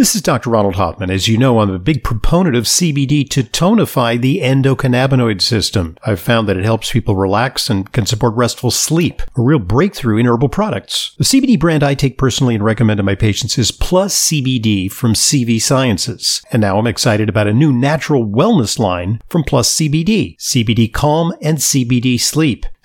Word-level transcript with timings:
This 0.00 0.14
is 0.14 0.22
Dr. 0.22 0.48
Ronald 0.48 0.76
Hoffman. 0.76 1.10
As 1.10 1.28
you 1.28 1.36
know, 1.36 1.60
I'm 1.60 1.68
a 1.68 1.78
big 1.78 2.02
proponent 2.02 2.56
of 2.56 2.64
CBD 2.64 3.28
to 3.28 3.42
tonify 3.42 4.18
the 4.18 4.40
endocannabinoid 4.40 5.42
system. 5.42 5.94
I've 6.06 6.18
found 6.18 6.48
that 6.48 6.56
it 6.56 6.64
helps 6.64 6.90
people 6.90 7.16
relax 7.16 7.68
and 7.68 7.92
can 7.92 8.06
support 8.06 8.34
restful 8.34 8.70
sleep, 8.70 9.20
a 9.36 9.42
real 9.42 9.58
breakthrough 9.58 10.16
in 10.16 10.24
herbal 10.24 10.48
products. 10.48 11.14
The 11.18 11.24
CBD 11.24 11.60
brand 11.60 11.82
I 11.82 11.92
take 11.92 12.16
personally 12.16 12.54
and 12.54 12.64
recommend 12.64 12.96
to 12.96 13.02
my 13.02 13.14
patients 13.14 13.58
is 13.58 13.70
Plus 13.70 14.18
CBD 14.18 14.90
from 14.90 15.12
CV 15.12 15.60
Sciences. 15.60 16.40
And 16.50 16.62
now 16.62 16.78
I'm 16.78 16.86
excited 16.86 17.28
about 17.28 17.48
a 17.48 17.52
new 17.52 17.70
natural 17.70 18.24
wellness 18.24 18.78
line 18.78 19.20
from 19.28 19.44
Plus 19.44 19.70
CBD, 19.70 20.38
CBD 20.38 20.90
Calm 20.90 21.34
and 21.42 21.58
CBD 21.58 22.18
Sleep. 22.18 22.64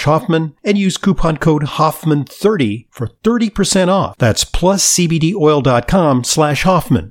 Hoffman 0.00 0.56
and 0.64 0.76
use 0.76 0.96
coupon 0.96 1.36
code 1.36 1.62
Hoffman30 1.62 2.86
for 2.90 3.08
30% 3.22 3.88
off. 3.88 4.16
That's 4.18 4.44
pluscbdoil.com 4.44 6.24
slash 6.24 6.62
Hoffman. 6.64 7.10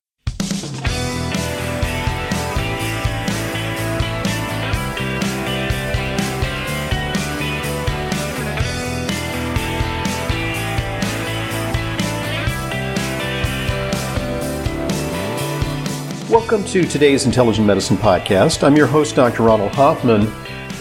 Welcome 16.32 16.64
to 16.66 16.84
today's 16.84 17.26
Intelligent 17.26 17.68
Medicine 17.68 17.98
Podcast. 17.98 18.64
I'm 18.64 18.76
your 18.76 18.88
host, 18.88 19.16
Dr. 19.16 19.44
Ronald 19.44 19.74
Hoffman, 19.76 20.28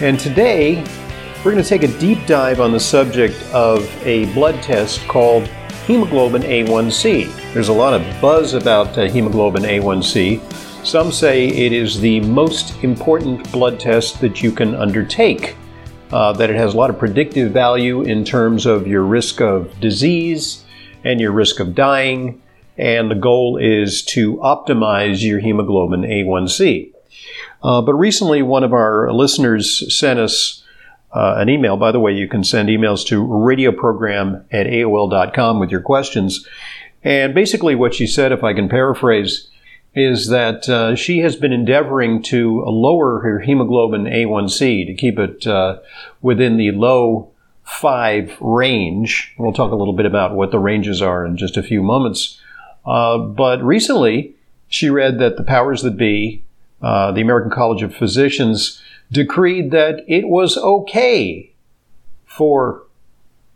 and 0.01 0.19
today 0.19 0.85
we're 1.43 1.53
going 1.53 1.65
to 1.65 1.69
take 1.69 1.85
a 1.85 1.99
deep 1.99 2.27
dive 2.27 2.61
on 2.61 2.71
the 2.71 2.79
subject 2.79 3.43
of 3.55 3.83
a 4.07 4.31
blood 4.35 4.63
test 4.63 5.01
called 5.09 5.47
hemoglobin 5.87 6.43
A1C. 6.43 7.55
There's 7.55 7.69
a 7.69 7.73
lot 7.73 7.95
of 7.95 8.21
buzz 8.21 8.53
about 8.53 8.99
uh, 8.99 9.09
hemoglobin 9.09 9.63
A1C. 9.63 10.85
Some 10.85 11.11
say 11.11 11.49
it 11.49 11.73
is 11.73 11.99
the 11.99 12.21
most 12.21 12.85
important 12.85 13.51
blood 13.53 13.81
test 13.81 14.21
that 14.21 14.43
you 14.43 14.53
can 14.53 14.75
undertake, 14.75 15.57
uh, 16.13 16.35
that 16.35 16.51
it 16.51 16.57
has 16.57 16.75
a 16.75 16.77
lot 16.77 16.91
of 16.91 16.99
predictive 16.99 17.53
value 17.53 18.03
in 18.03 18.23
terms 18.23 18.67
of 18.67 18.87
your 18.87 19.05
risk 19.05 19.41
of 19.41 19.81
disease 19.81 20.63
and 21.05 21.23
your 21.23 21.33
risk 21.33 21.59
of 21.59 21.75
dying, 21.75 22.43
and 22.77 23.11
the 23.11 23.15
goal 23.15 23.57
is 23.57 24.03
to 24.03 24.37
optimize 24.37 25.23
your 25.23 25.41
hemoglobin 25.41 26.03
A1C. 26.03 26.93
Uh, 27.63 27.81
but 27.81 27.95
recently, 27.95 28.43
one 28.43 28.63
of 28.63 28.75
our 28.75 29.11
listeners 29.11 29.97
sent 29.99 30.19
us 30.19 30.61
uh, 31.13 31.35
an 31.39 31.49
email. 31.49 31.77
By 31.77 31.93
the 31.93 32.01
way, 32.01 32.13
you 32.13 32.29
can 32.29 32.45
send 32.45 32.69
emails 32.69 33.07
to 33.07 33.25
radioprogram 33.25 34.45
at 34.51 34.67
AOL.com 34.67 35.59
with 35.59 35.71
your 35.71 35.81
questions. 35.81 36.47
And 37.03 37.35
basically, 37.35 37.75
what 37.75 37.95
she 37.95 38.07
said, 38.07 38.33
if 38.33 38.45
I 38.45 38.55
can 38.55 38.69
paraphrase, 38.69 39.49
is 39.95 40.29
that 40.29 40.69
uh, 40.69 40.95
she 40.95 41.19
has 41.21 41.35
been 41.35 41.53
endeavoring 41.53 42.23
to 42.23 42.63
lower 42.63 43.21
her 43.21 43.41
hemoglobin 43.41 44.05
A1C 44.05 44.87
to 44.87 44.95
keep 44.95 45.19
it 45.19 45.47
uh, 45.47 45.79
within 46.23 46.57
the 46.57 46.71
low 46.71 47.33
five 47.65 48.37
range. 48.41 49.35
We'll 49.39 49.53
talk 49.53 49.73
a 49.73 49.77
little 49.77 49.95
bit 49.95 50.07
about 50.07 50.35
what 50.35 50.51
the 50.51 50.59
ranges 50.59 51.03
are 51.03 51.25
in 51.25 51.37
just 51.37 51.57
a 51.57 51.63
few 51.63 51.83
moments. 51.83 52.41
Uh, 52.85 53.19
but 53.19 53.63
recently, 53.63 54.35
she 54.69 54.91
read 54.91 55.19
that 55.19 55.37
the 55.37 55.43
powers 55.43 55.83
that 55.83 55.97
be, 55.97 56.45
uh, 56.83 57.13
the 57.13 57.21
American 57.21 57.51
College 57.51 57.83
of 57.83 57.95
Physicians, 57.95 58.81
decreed 59.13 59.71
that 59.71 60.05
it 60.07 60.29
was 60.29 60.57
okay 60.57 61.53
for 62.25 62.85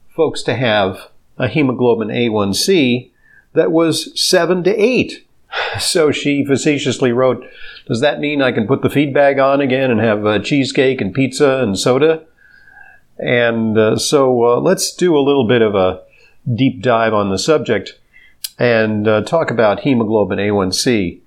folks 0.09 0.42
to 0.42 0.54
have 0.54 1.09
a 1.38 1.48
hemoglobin 1.48 2.09
A1C 2.09 3.10
that 3.53 3.72
was 3.72 4.19
7 4.20 4.64
to 4.64 4.70
8. 4.70 5.26
So 5.78 6.10
she 6.10 6.44
facetiously 6.44 7.12
wrote, 7.12 7.44
Does 7.87 8.00
that 8.00 8.19
mean 8.19 8.43
I 8.43 8.50
can 8.50 8.66
put 8.66 8.82
the 8.82 8.91
feed 8.91 9.14
bag 9.14 9.38
on 9.38 9.60
again 9.60 9.91
and 9.91 10.00
have 10.00 10.26
uh, 10.26 10.41
cheesecake 10.41 11.00
and 11.00 11.14
pizza 11.14 11.62
and 11.62 11.78
soda? 11.78 12.25
And 13.19 13.78
uh, 13.78 13.97
so 13.97 14.44
uh, 14.44 14.60
let's 14.60 14.93
do 14.94 15.16
a 15.16 15.22
little 15.22 15.47
bit 15.47 15.62
of 15.62 15.76
a 15.76 16.03
deep 16.53 16.82
dive 16.82 17.14
on 17.14 17.31
the 17.31 17.38
subject 17.38 17.98
and 18.59 19.06
uh, 19.06 19.22
talk 19.22 19.50
about 19.50 19.81
hemoglobin 19.81 20.38
A1C. 20.38 21.20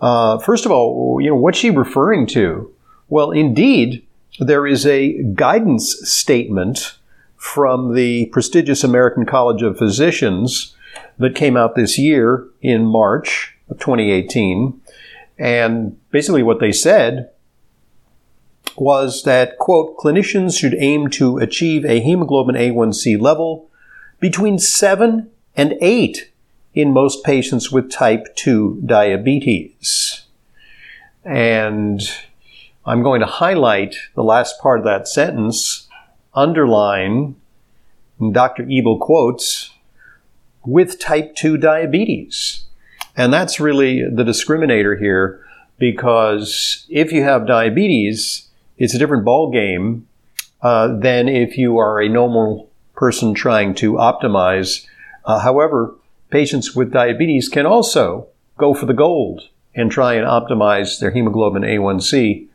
Uh, 0.00 0.38
first 0.38 0.64
of 0.64 0.72
all, 0.72 1.18
you 1.20 1.30
know, 1.30 1.36
what's 1.36 1.58
she 1.58 1.70
referring 1.70 2.26
to? 2.28 2.72
Well, 3.12 3.30
indeed, 3.30 4.06
there 4.40 4.66
is 4.66 4.86
a 4.86 5.22
guidance 5.34 6.00
statement 6.08 6.96
from 7.36 7.92
the 7.92 8.24
prestigious 8.32 8.82
American 8.82 9.26
College 9.26 9.60
of 9.60 9.76
Physicians 9.76 10.74
that 11.18 11.34
came 11.34 11.54
out 11.54 11.74
this 11.74 11.98
year 11.98 12.48
in 12.62 12.86
March 12.86 13.54
of 13.68 13.78
2018. 13.78 14.80
And 15.38 16.00
basically, 16.10 16.42
what 16.42 16.58
they 16.58 16.72
said 16.72 17.28
was 18.78 19.24
that, 19.24 19.58
quote, 19.58 19.98
clinicians 19.98 20.58
should 20.58 20.74
aim 20.78 21.10
to 21.10 21.36
achieve 21.36 21.84
a 21.84 22.00
hemoglobin 22.00 22.54
A1C 22.54 23.20
level 23.20 23.68
between 24.20 24.58
7 24.58 25.30
and 25.54 25.74
8 25.82 26.32
in 26.72 26.94
most 26.94 27.22
patients 27.24 27.70
with 27.70 27.90
type 27.90 28.34
2 28.36 28.80
diabetes. 28.86 30.22
And 31.26 32.00
I'm 32.84 33.02
going 33.02 33.20
to 33.20 33.26
highlight 33.26 33.94
the 34.14 34.24
last 34.24 34.60
part 34.60 34.80
of 34.80 34.84
that 34.84 35.06
sentence, 35.06 35.86
underline 36.34 37.36
Dr. 38.32 38.66
Ebel 38.68 38.98
quotes, 38.98 39.70
with 40.64 40.98
type 40.98 41.36
2 41.36 41.58
diabetes. 41.58 42.64
And 43.16 43.32
that's 43.32 43.60
really 43.60 44.02
the 44.02 44.24
discriminator 44.24 44.98
here 44.98 45.44
because 45.78 46.86
if 46.88 47.12
you 47.12 47.22
have 47.22 47.46
diabetes, 47.46 48.48
it's 48.78 48.94
a 48.94 48.98
different 48.98 49.24
ball 49.24 49.50
game 49.50 50.08
uh, 50.60 50.96
than 50.96 51.28
if 51.28 51.56
you 51.56 51.78
are 51.78 52.00
a 52.00 52.08
normal 52.08 52.70
person 52.94 53.34
trying 53.34 53.74
to 53.74 53.94
optimize. 53.94 54.86
Uh, 55.24 55.38
however, 55.38 55.94
patients 56.30 56.74
with 56.74 56.92
diabetes 56.92 57.48
can 57.48 57.66
also 57.66 58.26
go 58.58 58.74
for 58.74 58.86
the 58.86 58.92
gold 58.92 59.48
and 59.74 59.90
try 59.90 60.14
and 60.14 60.26
optimize 60.26 60.98
their 60.98 61.10
hemoglobin 61.10 61.62
A1C 61.62 62.48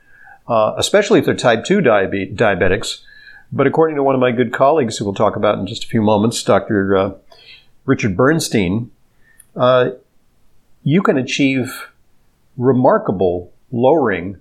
uh, 0.48 0.74
especially 0.78 1.20
if 1.20 1.26
they're 1.26 1.36
type 1.36 1.64
2 1.64 1.80
diabe- 1.80 2.36
diabetics. 2.36 3.02
But 3.52 3.68
according 3.68 3.96
to 3.96 4.04
one 4.04 4.16
of 4.16 4.22
my 4.22 4.32
good 4.32 4.54
colleagues, 4.54 4.98
who 4.98 5.06
we'll 5.06 5.14
talk 5.14 5.36
about 5.36 5.58
in 5.58 5.68
just 5.68 5.84
a 5.84 5.88
few 5.88 6.02
moments, 6.02 6.42
Dr. 6.44 6.98
Uh, 6.98 7.12
Richard 7.86 8.18
Bernstein, 8.18 8.92
uh, 9.56 9.92
you 10.84 11.02
can 11.02 11.18
achieve 11.18 11.90
remarkable 12.58 13.52
lowering 13.72 14.40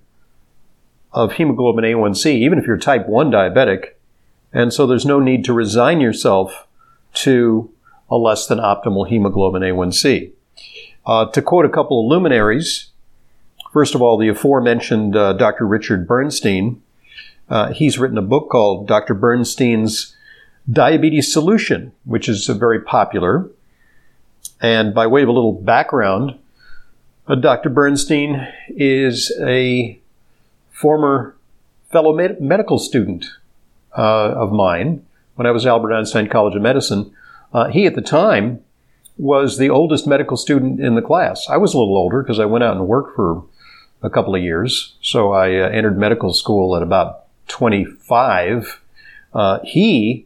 of 1.11 1.33
hemoglobin 1.33 1.83
A1C, 1.83 2.25
even 2.27 2.59
if 2.59 2.65
you're 2.65 2.77
type 2.77 3.07
1 3.07 3.31
diabetic. 3.31 3.93
And 4.53 4.73
so 4.73 4.85
there's 4.85 5.05
no 5.05 5.19
need 5.19 5.45
to 5.45 5.53
resign 5.53 6.01
yourself 6.01 6.67
to 7.15 7.71
a 8.09 8.15
less 8.17 8.47
than 8.47 8.59
optimal 8.59 9.07
hemoglobin 9.07 9.61
A1C. 9.61 10.31
Uh, 11.05 11.25
to 11.31 11.41
quote 11.41 11.65
a 11.65 11.69
couple 11.69 12.01
of 12.01 12.09
luminaries, 12.09 12.91
First 13.71 13.95
of 13.95 14.01
all, 14.01 14.17
the 14.17 14.29
aforementioned 14.29 15.15
uh, 15.15 15.33
Dr. 15.33 15.67
Richard 15.67 16.07
Bernstein. 16.07 16.81
Uh, 17.49 17.71
he's 17.71 17.97
written 17.97 18.17
a 18.17 18.23
book 18.23 18.49
called 18.49 18.87
Dr. 18.87 19.13
Bernstein's 19.13 20.15
Diabetes 20.71 21.31
Solution, 21.31 21.91
which 22.05 22.27
is 22.27 22.49
uh, 22.49 22.53
very 22.53 22.81
popular. 22.81 23.49
And 24.61 24.93
by 24.93 25.07
way 25.07 25.21
of 25.23 25.29
a 25.29 25.31
little 25.31 25.53
background, 25.53 26.37
uh, 27.27 27.35
Dr. 27.35 27.69
Bernstein 27.69 28.47
is 28.69 29.31
a 29.41 29.99
former 30.71 31.35
fellow 31.91 32.13
med- 32.13 32.41
medical 32.41 32.79
student 32.79 33.25
uh, 33.97 34.31
of 34.31 34.51
mine 34.51 35.05
when 35.35 35.45
I 35.47 35.51
was 35.51 35.65
at 35.65 35.69
Albert 35.69 35.93
Einstein 35.93 36.27
College 36.27 36.55
of 36.55 36.61
Medicine. 36.61 37.13
Uh, 37.53 37.69
he, 37.69 37.85
at 37.85 37.95
the 37.95 38.01
time, 38.01 38.63
was 39.17 39.57
the 39.57 39.69
oldest 39.69 40.05
medical 40.05 40.37
student 40.37 40.79
in 40.79 40.95
the 40.95 41.01
class. 41.01 41.47
I 41.49 41.57
was 41.57 41.73
a 41.73 41.77
little 41.77 41.97
older 41.97 42.21
because 42.21 42.39
I 42.39 42.45
went 42.45 42.63
out 42.63 42.75
and 42.75 42.87
worked 42.87 43.15
for 43.15 43.43
a 44.01 44.09
couple 44.09 44.35
of 44.35 44.41
years. 44.41 44.95
So 45.01 45.31
I 45.31 45.59
uh, 45.59 45.69
entered 45.69 45.97
medical 45.97 46.33
school 46.33 46.75
at 46.75 46.83
about 46.83 47.25
25. 47.47 48.81
Uh, 49.33 49.59
he 49.63 50.25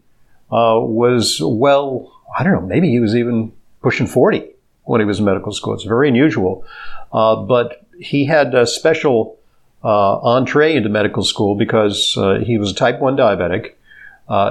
uh, 0.51 0.79
was 0.79 1.39
well, 1.41 2.11
I 2.37 2.43
don't 2.43 2.53
know, 2.53 2.61
maybe 2.61 2.89
he 2.89 2.99
was 2.99 3.15
even 3.15 3.53
pushing 3.81 4.07
40 4.07 4.47
when 4.83 4.99
he 5.01 5.05
was 5.05 5.19
in 5.19 5.25
medical 5.25 5.51
school. 5.51 5.73
It's 5.73 5.83
very 5.83 6.07
unusual. 6.07 6.65
Uh, 7.13 7.35
but 7.37 7.85
he 7.99 8.25
had 8.25 8.53
a 8.53 8.65
special 8.65 9.37
uh, 9.83 10.17
entree 10.19 10.75
into 10.75 10.89
medical 10.89 11.23
school 11.23 11.55
because 11.55 12.15
uh, 12.17 12.39
he 12.43 12.57
was 12.57 12.71
a 12.71 12.75
type 12.75 12.99
1 12.99 13.15
diabetic 13.15 13.73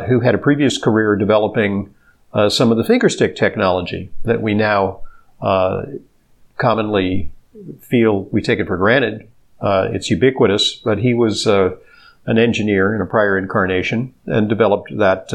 who 0.09 0.21
had 0.21 0.35
a 0.35 0.39
previous 0.39 0.77
career 0.77 1.17
developing 1.17 1.95
some 2.49 2.71
of 2.71 2.77
the 2.77 2.85
fingerstick 2.85 3.35
technology 3.35 4.11
that 4.25 4.43
we 4.43 4.53
now 4.53 5.01
commonly 6.59 7.31
feel 7.81 8.25
we 8.25 8.43
take 8.43 8.59
it 8.59 8.67
for 8.67 8.77
granted. 8.77 9.29
it's 9.63 10.11
ubiquitous, 10.11 10.75
but 10.75 10.99
he 10.99 11.15
was 11.15 11.47
an 11.47 12.39
engineer 12.39 12.95
in 12.95 13.01
a 13.01 13.07
prior 13.07 13.37
incarnation 13.37 14.15
and 14.27 14.49
developed 14.49 14.97
that 14.97 15.29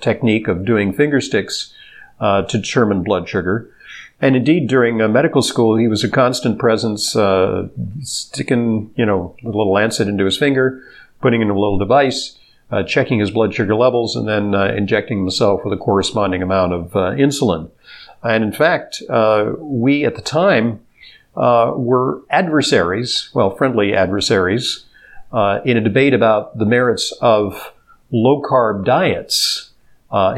technique 0.00 0.48
of 0.48 0.64
doing 0.64 0.92
fingersticks 0.92 1.72
to 2.20 2.58
determine 2.58 3.02
blood 3.02 3.28
sugar. 3.28 3.70
And 4.20 4.36
indeed, 4.36 4.68
during 4.68 5.00
uh, 5.00 5.08
medical 5.08 5.40
school, 5.40 5.76
he 5.76 5.88
was 5.88 6.04
a 6.04 6.08
constant 6.08 6.58
presence, 6.58 7.16
uh, 7.16 7.68
sticking, 8.02 8.92
you 8.94 9.06
know, 9.06 9.34
a 9.42 9.46
little 9.46 9.72
lancet 9.72 10.08
into 10.08 10.26
his 10.26 10.36
finger, 10.36 10.82
putting 11.22 11.40
in 11.40 11.48
a 11.48 11.58
little 11.58 11.78
device, 11.78 12.38
uh, 12.70 12.82
checking 12.82 13.18
his 13.18 13.30
blood 13.30 13.54
sugar 13.54 13.74
levels, 13.74 14.16
and 14.16 14.28
then 14.28 14.54
uh, 14.54 14.66
injecting 14.76 15.18
himself 15.18 15.64
with 15.64 15.72
a 15.72 15.82
corresponding 15.82 16.42
amount 16.42 16.74
of 16.74 16.94
uh, 16.94 17.12
insulin. 17.12 17.70
And 18.22 18.44
in 18.44 18.52
fact, 18.52 19.02
uh, 19.08 19.52
we 19.58 20.04
at 20.04 20.16
the 20.16 20.22
time 20.22 20.80
were 21.76 22.22
adversaries, 22.30 23.30
well, 23.34 23.56
friendly 23.56 23.94
adversaries, 23.94 24.84
in 25.32 25.76
a 25.76 25.80
debate 25.80 26.14
about 26.14 26.58
the 26.58 26.66
merits 26.66 27.12
of 27.20 27.72
low 28.12 28.42
carb 28.42 28.84
diets. 28.84 29.70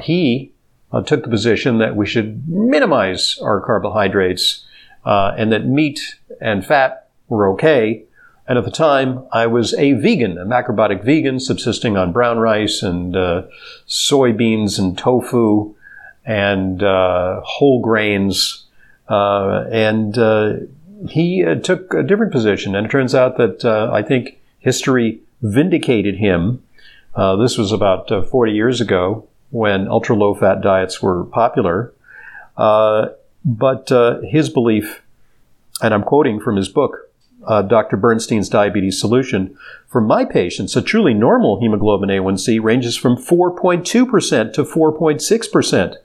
he 0.03 0.53
uh, 0.93 1.03
took 1.03 1.23
the 1.23 1.31
position 1.31 1.79
that 1.79 1.97
we 1.97 2.07
should 2.07 2.47
minimize 2.49 3.39
our 3.43 3.61
carbohydrates 3.61 4.65
uh, 5.05 5.33
and 5.37 5.51
that 5.53 5.67
meat 5.67 6.17
and 6.41 6.65
fat 6.65 7.09
were 7.29 7.51
okay. 7.53 8.05
And 8.47 8.59
at 8.59 8.65
the 8.65 8.71
time, 8.71 9.25
I 9.33 9.47
was 9.47 9.73
a 9.75 9.93
vegan, 9.95 10.37
a 10.37 10.45
macrobiotic 10.45 11.05
vegan, 11.05 11.41
subsisting 11.41 11.97
on 11.97 12.13
brown 12.13 12.39
rice 12.39 12.83
and 12.83 13.17
uh, 13.17 13.43
soybeans 13.87 14.79
and 14.79 14.99
tofu 14.99 15.75
and 16.25 16.83
uh, 16.83 17.41
whole 17.43 17.81
grains. 17.81 18.67
Uh, 19.09 19.65
and 19.71 20.19
uh, 20.19 20.55
he 21.09 21.45
took 21.63 21.95
a 21.95 22.03
different 22.03 22.33
position. 22.33 22.75
And 22.75 22.87
it 22.87 22.91
turns 22.91 23.15
out 23.15 23.37
that 23.39 23.65
I 23.65 24.03
think 24.03 24.39
history 24.59 25.21
vindicated 25.41 26.17
him. 26.17 26.63
this 27.17 27.59
was 27.59 27.73
about 27.73 28.09
40 28.09 28.53
years 28.53 28.81
ago 28.81 29.27
when 29.51 29.87
ultra 29.87 30.17
low 30.17 30.35
fat 30.35 30.61
diets 30.61 31.03
were 31.03 31.25
popular. 31.25 31.93
Uh, 32.57 33.09
but 33.45 33.93
uh, 33.93 34.21
his 34.23 34.49
belief, 34.49 35.03
and 35.81 35.93
I'm 35.95 36.03
quoting 36.03 36.41
from 36.41 36.57
his 36.57 36.69
book, 36.69 37.11
uh, 37.47 37.63
Dr. 37.63 37.97
Bernstein's 37.97 38.49
Diabetes 38.49 39.01
Solution, 39.01 39.57
for 39.89 40.01
my 40.01 40.25
patients, 40.25 40.77
a 40.77 40.83
truly 40.83 41.13
normal 41.13 41.61
hemoglobin 41.61 42.09
A1C 42.09 42.63
ranges 42.63 42.97
from 42.97 43.17
4.2% 43.17 43.85
to 44.53 44.65
4.6%. 44.65 45.97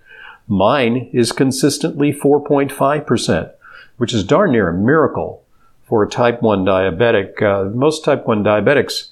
Mine 0.48 1.10
is 1.14 1.32
consistently 1.32 2.12
4.5%, 2.12 3.52
which 3.98 4.14
is 4.14 4.24
darn 4.24 4.52
near 4.52 4.70
a 4.70 4.74
miracle 4.74 5.44
for 5.88 6.04
a 6.04 6.10
type 6.10 6.42
1 6.42 6.66
diabetic. 6.66 7.42
Uh, 7.42 7.70
most 7.76 8.04
type 8.04 8.26
1 8.26 8.44
diabetics 8.44 9.10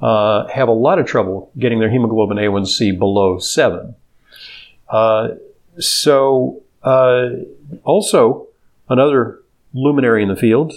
uh, 0.00 0.46
have 0.48 0.68
a 0.68 0.72
lot 0.72 0.98
of 0.98 1.06
trouble 1.06 1.50
getting 1.58 1.78
their 1.78 1.90
hemoglobin 1.90 2.36
A1C 2.36 2.98
below 2.98 3.38
7. 3.38 3.94
Uh, 4.88 5.28
so, 5.78 6.62
uh, 6.82 7.28
also, 7.84 8.48
another 8.88 9.40
luminary 9.72 10.22
in 10.22 10.28
the 10.28 10.36
field, 10.36 10.72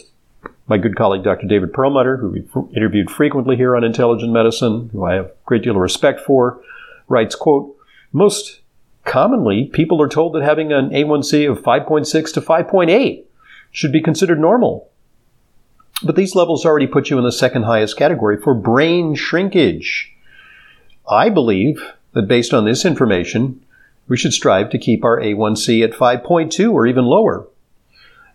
my 0.67 0.77
good 0.77 0.95
colleague 0.95 1.23
Dr. 1.23 1.47
David 1.47 1.73
Perlmutter, 1.73 2.17
who 2.17 2.29
we've 2.29 2.75
interviewed 2.75 3.11
frequently 3.11 3.55
here 3.55 3.75
on 3.75 3.83
Intelligent 3.83 4.31
Medicine, 4.31 4.89
who 4.93 5.03
I 5.05 5.15
have 5.15 5.25
a 5.25 5.31
great 5.45 5.63
deal 5.63 5.75
of 5.75 5.81
respect 5.81 6.21
for, 6.21 6.61
writes, 7.07 7.35
quote, 7.35 7.75
most 8.11 8.61
commonly 9.03 9.65
people 9.65 10.01
are 10.01 10.09
told 10.09 10.33
that 10.33 10.43
having 10.43 10.71
an 10.71 10.89
A1C 10.89 11.49
of 11.49 11.61
5.6 11.61 12.33
to 12.33 12.41
5.8 12.41 13.24
should 13.75 13.91
be 13.91 14.01
considered 14.01 14.39
normal. 14.39 14.89
But 16.01 16.15
these 16.15 16.33
levels 16.33 16.65
already 16.65 16.87
put 16.87 17.09
you 17.09 17.17
in 17.17 17.25
the 17.25 17.31
second 17.31 17.63
highest 17.63 17.97
category 17.97 18.37
for 18.41 18.53
brain 18.53 19.15
shrinkage. 19.15 20.13
I 21.09 21.27
believe 21.27 21.83
that 22.13 22.29
based 22.29 22.53
on 22.53 22.63
this 22.63 22.85
information, 22.85 23.61
we 24.07 24.15
should 24.15 24.31
strive 24.31 24.69
to 24.69 24.77
keep 24.77 25.03
our 25.03 25.19
A1C 25.19 25.83
at 25.83 25.91
5.2 25.91 26.71
or 26.71 26.87
even 26.87 27.03
lower. 27.03 27.47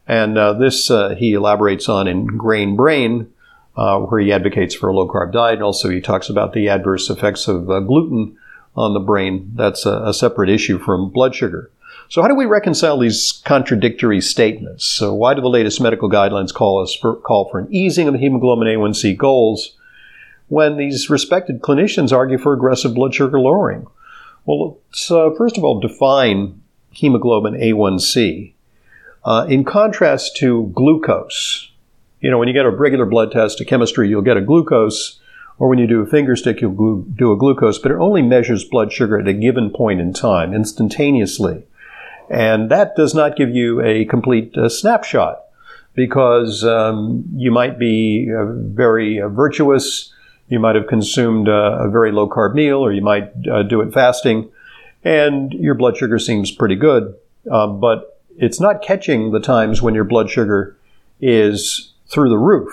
And 0.07 0.37
uh, 0.37 0.53
this 0.53 0.91
uh, 0.91 1.15
he 1.15 1.33
elaborates 1.33 1.89
on 1.89 2.07
in 2.07 2.27
Grain 2.27 2.77
Brain, 2.77 3.33
uh, 3.77 3.99
where 4.01 4.21
he 4.21 4.33
advocates 4.33 4.75
for 4.75 4.91
a 4.91 4.93
low 4.93 5.09
carb 5.09 5.33
diet. 5.33 5.55
And 5.55 5.63
also, 5.63 5.89
he 5.89 6.03
talks 6.03 6.29
about 6.29 6.53
the 6.53 6.69
adverse 6.69 7.09
effects 7.09 7.49
of 7.49 7.71
uh, 7.71 7.81
gluten 7.81 8.37
on 8.77 8.93
the 8.93 9.01
brain. 9.01 9.53
That's 9.55 9.87
a, 9.87 10.03
a 10.05 10.13
separate 10.13 10.51
issue 10.51 10.79
from 10.79 11.09
blood 11.09 11.35
sugar. 11.35 11.71
So 12.11 12.23
how 12.23 12.29
do 12.29 12.35
we 12.35 12.45
reconcile 12.45 12.99
these 12.99 13.41
contradictory 13.45 14.21
statements? 14.21 14.85
So 14.85 15.15
why 15.15 15.35
do 15.35 15.41
the 15.41 15.49
latest 15.49 15.81
medical 15.81 16.11
guidelines 16.11 16.53
call 16.53 16.83
us 16.83 16.93
for, 16.93 17.15
call 17.15 17.49
for 17.49 17.61
an 17.61 17.73
easing 17.73 18.09
of 18.09 18.15
the 18.15 18.19
hemoglobin 18.19 18.67
A1C 18.67 19.17
goals 19.17 19.77
when 20.49 20.77
these 20.77 21.09
respected 21.09 21.63
clinicians 21.63 22.13
argue 22.13 22.37
for 22.37 22.53
aggressive 22.53 22.95
blood 22.95 23.15
sugar 23.15 23.39
lowering? 23.39 23.87
Well, 24.45 24.79
let's 24.89 25.09
uh, 25.09 25.31
first 25.39 25.57
of 25.57 25.63
all 25.63 25.79
define 25.79 26.61
hemoglobin 26.91 27.55
A1C. 27.55 28.55
Uh, 29.25 29.47
in 29.49 29.65
contrast 29.65 30.37
to 30.39 30.73
glucose, 30.75 31.71
you 32.21 32.29
know, 32.29 32.39
when 32.39 32.49
you 32.49 32.55
get 32.55 32.67
a 32.67 32.71
regular 32.71 33.07
blood 33.07 33.31
test, 33.31 33.61
a 33.61 33.65
chemistry, 33.65 34.09
you'll 34.09 34.23
get 34.23 34.37
a 34.37 34.41
glucose, 34.41 35.21
or 35.61 35.69
when 35.69 35.79
you 35.79 35.87
do 35.87 36.01
a 36.01 36.07
finger 36.07 36.35
stick, 36.35 36.61
you'll 36.61 36.73
glu- 36.73 37.07
do 37.15 37.31
a 37.31 37.37
glucose, 37.37 37.79
but 37.79 37.93
it 37.93 37.99
only 37.99 38.23
measures 38.23 38.65
blood 38.65 38.93
sugar 38.93 39.17
at 39.17 39.29
a 39.29 39.33
given 39.33 39.71
point 39.71 40.01
in 40.01 40.13
time, 40.13 40.53
instantaneously. 40.53 41.67
And 42.31 42.71
that 42.71 42.95
does 42.95 43.13
not 43.13 43.37
give 43.37 43.51
you 43.51 43.83
a 43.83 44.05
complete 44.05 44.57
uh, 44.57 44.69
snapshot 44.69 45.43
because 45.95 46.65
um, 46.65 47.25
you 47.35 47.51
might 47.51 47.77
be 47.77 48.31
uh, 48.33 48.45
very 48.47 49.21
uh, 49.21 49.29
virtuous, 49.29 50.13
you 50.49 50.61
might 50.61 50.77
have 50.77 50.87
consumed 50.87 51.49
uh, 51.49 51.79
a 51.81 51.91
very 51.91 52.13
low 52.13 52.29
carb 52.29 52.55
meal, 52.55 52.79
or 52.79 52.93
you 52.93 53.03
might 53.03 53.33
uh, 53.51 53.65
do 53.65 53.81
it 53.81 53.93
fasting, 53.93 54.49
and 55.03 55.53
your 55.55 55.75
blood 55.75 55.97
sugar 55.97 56.21
seems 56.21 56.53
pretty 56.53 56.77
good. 56.77 57.15
Um, 57.51 57.81
but 57.81 58.23
it's 58.39 58.61
not 58.61 58.81
catching 58.81 59.33
the 59.33 59.41
times 59.41 59.83
when 59.83 59.95
your 59.95 60.05
blood 60.05 60.31
sugar 60.31 60.77
is 61.21 61.93
through 62.07 62.29
the 62.29 62.39
roof 62.39 62.73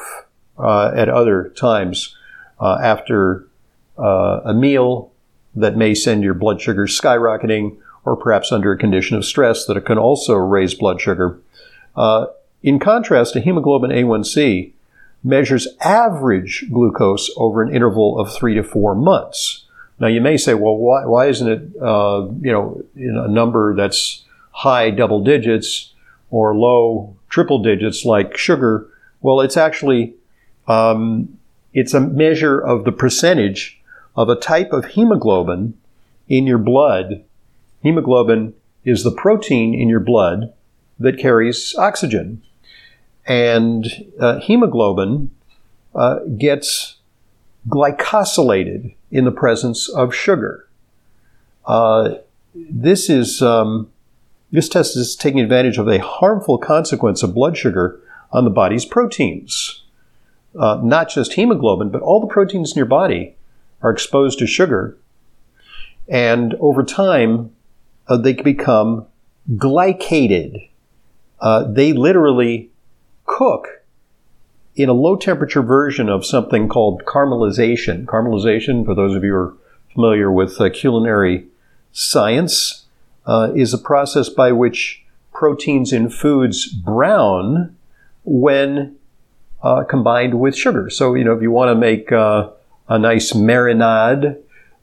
uh, 0.60 0.91
at 0.96 1.10
other 1.10 1.50
times 1.55 2.15
after 2.62 3.48
a 3.98 4.53
meal 4.53 5.12
that 5.55 5.75
may 5.75 5.96
send 5.96 6.24
your 6.24 6.34
blood 6.34 6.62
sugar 6.62 6.86
skyrocketing 6.86 7.77
or 8.07 8.15
perhaps 8.15 8.53
under 8.53 8.71
a 8.71 8.77
condition 8.77 9.17
of 9.17 9.25
stress 9.25 9.65
that 9.65 9.75
it 9.75 9.85
can 9.85 9.97
also 9.97 10.35
raise 10.35 10.73
blood 10.73 11.01
sugar. 11.01 11.37
Uh, 11.93 12.27
in 12.63 12.79
contrast, 12.79 13.35
a 13.35 13.41
hemoglobin 13.41 13.91
A1C 13.91 14.71
measures 15.25 15.67
average 15.81 16.65
glucose 16.71 17.29
over 17.35 17.61
an 17.61 17.75
interval 17.75 18.17
of 18.17 18.33
three 18.33 18.55
to 18.55 18.63
four 18.63 18.95
months. 18.95 19.65
Now, 19.99 20.07
you 20.07 20.21
may 20.21 20.37
say, 20.37 20.53
well, 20.53 20.77
why, 20.77 21.05
why 21.05 21.27
isn't 21.27 21.49
it, 21.49 21.81
uh, 21.81 22.27
you 22.39 22.51
know, 22.51 22.81
a 22.95 23.27
number 23.27 23.75
that's 23.75 24.23
high 24.51 24.89
double 24.89 25.21
digits 25.21 25.93
or 26.31 26.55
low 26.55 27.13
triple 27.29 27.61
digits 27.61 28.05
like 28.05 28.37
sugar? 28.37 28.87
Well, 29.19 29.41
it's 29.41 29.57
actually 29.57 30.15
um, 30.67 31.37
it's 31.73 31.93
a 31.93 31.99
measure 31.99 32.57
of 32.57 32.85
the 32.85 32.91
percentage 32.93 33.81
of 34.15 34.29
a 34.29 34.35
type 34.35 34.71
of 34.71 34.85
hemoglobin 34.85 35.73
in 36.29 36.47
your 36.47 36.57
blood 36.57 37.25
Hemoglobin 37.84 38.53
is 38.84 39.03
the 39.03 39.12
protein 39.12 39.74
in 39.74 39.89
your 39.89 40.00
blood 40.00 40.53
that 41.00 41.19
carries 41.19 41.75
oxygen. 41.77 42.41
And 43.25 43.86
uh, 44.19 44.39
hemoglobin 44.39 45.31
uh, 45.93 46.19
gets 46.38 46.96
glycosylated 47.67 48.96
in 49.12 49.25
the 49.25 49.31
presence 49.31 49.89
of 49.89 50.15
sugar. 50.15 50.67
Uh, 51.65 52.15
this 52.55 53.10
is 53.10 53.41
um, 53.41 53.91
this 54.51 54.69
test 54.69 54.96
is 54.96 55.15
taking 55.15 55.41
advantage 55.41 55.77
of 55.77 55.88
a 55.88 56.00
harmful 56.00 56.57
consequence 56.57 57.22
of 57.22 57.34
blood 57.34 57.57
sugar 57.57 58.00
on 58.31 58.46
the 58.46 58.50
body's 58.50 58.86
proteins. 58.86 59.84
Uh, 60.57 60.79
not 60.81 61.10
just 61.10 61.34
hemoglobin, 61.34 61.89
but 61.89 62.01
all 62.01 62.19
the 62.19 62.34
proteins 62.34 62.72
in 62.72 62.77
your 62.77 62.86
body 62.86 63.36
are 63.81 63.91
exposed 63.91 64.39
to 64.39 64.48
sugar. 64.48 64.98
And 66.07 66.55
over 66.55 66.84
time, 66.84 67.51
uh, 68.07 68.17
they 68.17 68.33
become 68.33 69.05
glycated. 69.51 70.69
Uh, 71.39 71.63
they 71.63 71.93
literally 71.93 72.69
cook 73.25 73.83
in 74.75 74.89
a 74.89 74.93
low 74.93 75.15
temperature 75.15 75.61
version 75.61 76.09
of 76.09 76.25
something 76.25 76.67
called 76.67 77.03
caramelization. 77.05 78.05
Caramelization, 78.05 78.85
for 78.85 78.95
those 78.95 79.15
of 79.15 79.23
you 79.23 79.31
who 79.31 79.37
are 79.37 79.53
familiar 79.93 80.31
with 80.31 80.59
uh, 80.61 80.69
culinary 80.69 81.45
science, 81.91 82.85
uh, 83.25 83.51
is 83.55 83.73
a 83.73 83.77
process 83.77 84.29
by 84.29 84.51
which 84.51 85.03
proteins 85.33 85.91
in 85.91 86.09
foods 86.09 86.67
brown 86.67 87.75
when 88.23 88.95
uh, 89.61 89.83
combined 89.83 90.39
with 90.39 90.55
sugar. 90.55 90.89
So, 90.89 91.13
you 91.13 91.23
know, 91.23 91.33
if 91.33 91.41
you 91.41 91.51
want 91.51 91.69
to 91.69 91.75
make 91.75 92.11
uh, 92.11 92.49
a 92.87 92.97
nice 92.97 93.33
marinade 93.33 94.37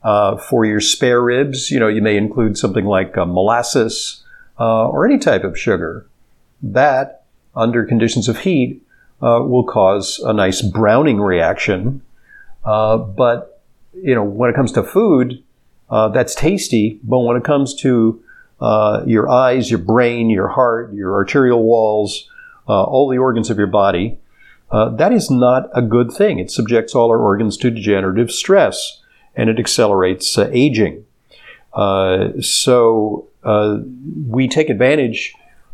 uh, 0.05 0.37
for 0.37 0.65
your 0.65 0.79
spare 0.79 1.19
ribs, 1.19 1.71
you 1.71 1.79
know, 1.79 1.87
you 1.87 1.99
may 1.99 2.15
include 2.15 2.59
something 2.59 2.85
like 2.85 3.17
uh, 3.17 3.25
molasses 3.25 4.23
uh, 4.59 4.87
or 4.87 5.03
any 5.03 5.17
type 5.17 5.43
of 5.43 5.57
sugar. 5.59 6.07
That, 6.61 7.23
under 7.55 7.83
conditions 7.83 8.29
of 8.29 8.37
heat, 8.41 8.83
uh, 9.19 9.41
will 9.41 9.63
cause 9.63 10.19
a 10.23 10.31
nice 10.31 10.61
browning 10.61 11.19
reaction. 11.19 12.03
but, 12.63 13.63
you 13.95 14.13
know, 14.13 14.23
when 14.23 14.51
it 14.51 14.55
comes 14.55 14.71
to 14.73 14.83
food, 14.83 15.43
that's 15.89 16.35
tasty. 16.35 16.99
But 17.03 17.21
when 17.21 17.35
it 17.35 17.43
comes 17.43 17.73
to 17.81 18.21
your 19.07 19.27
eyes, 19.27 19.71
your 19.71 19.79
brain, 19.79 20.29
your 20.29 20.49
heart, 20.49 20.93
your 20.93 21.15
arterial 21.15 21.63
walls, 21.63 22.29
all 22.67 23.09
the 23.09 23.17
organs 23.17 23.49
of 23.49 23.57
your 23.57 23.67
body, 23.67 24.19
uh, 24.69 24.89
that 24.89 25.11
is 25.11 25.31
not 25.31 25.67
a 25.73 25.81
good 25.81 26.11
thing. 26.11 26.37
It 26.37 26.51
subjects 26.51 26.93
all 26.93 27.09
our 27.09 27.19
organs 27.19 27.57
to 27.57 27.71
degenerative 27.71 28.31
stress 28.31 29.01
and 29.35 29.49
it 29.49 29.59
accelerates 29.59 30.37
uh, 30.37 30.49
aging. 30.51 31.05
Uh, 31.73 32.29
so 32.41 33.27
uh, 33.43 33.79
we 34.27 34.47
take 34.47 34.69
advantage 34.69 35.33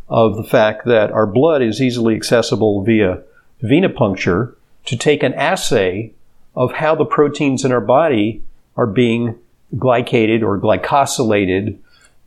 of 0.09 0.35
the 0.35 0.43
fact 0.43 0.85
that 0.85 1.11
our 1.11 1.27
blood 1.27 1.61
is 1.61 1.81
easily 1.81 2.15
accessible 2.15 2.83
via 2.83 3.21
venipuncture 3.63 4.55
to 4.85 4.97
take 4.97 5.23
an 5.23 5.33
assay 5.35 6.11
of 6.55 6.73
how 6.73 6.95
the 6.95 7.05
proteins 7.05 7.63
in 7.63 7.71
our 7.71 7.81
body 7.81 8.43
are 8.75 8.87
being 8.87 9.37
glycated 9.75 10.41
or 10.41 10.59
glycosylated 10.59 11.77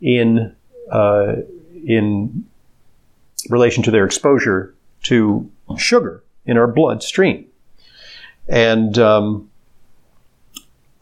in 0.00 0.54
uh, 0.90 1.36
in 1.86 2.46
relation 3.50 3.82
to 3.82 3.90
their 3.90 4.06
exposure 4.06 4.74
to 5.02 5.50
sugar 5.76 6.22
in 6.46 6.56
our 6.56 6.66
bloodstream. 6.66 7.46
And 8.48 8.98
um, 8.98 9.50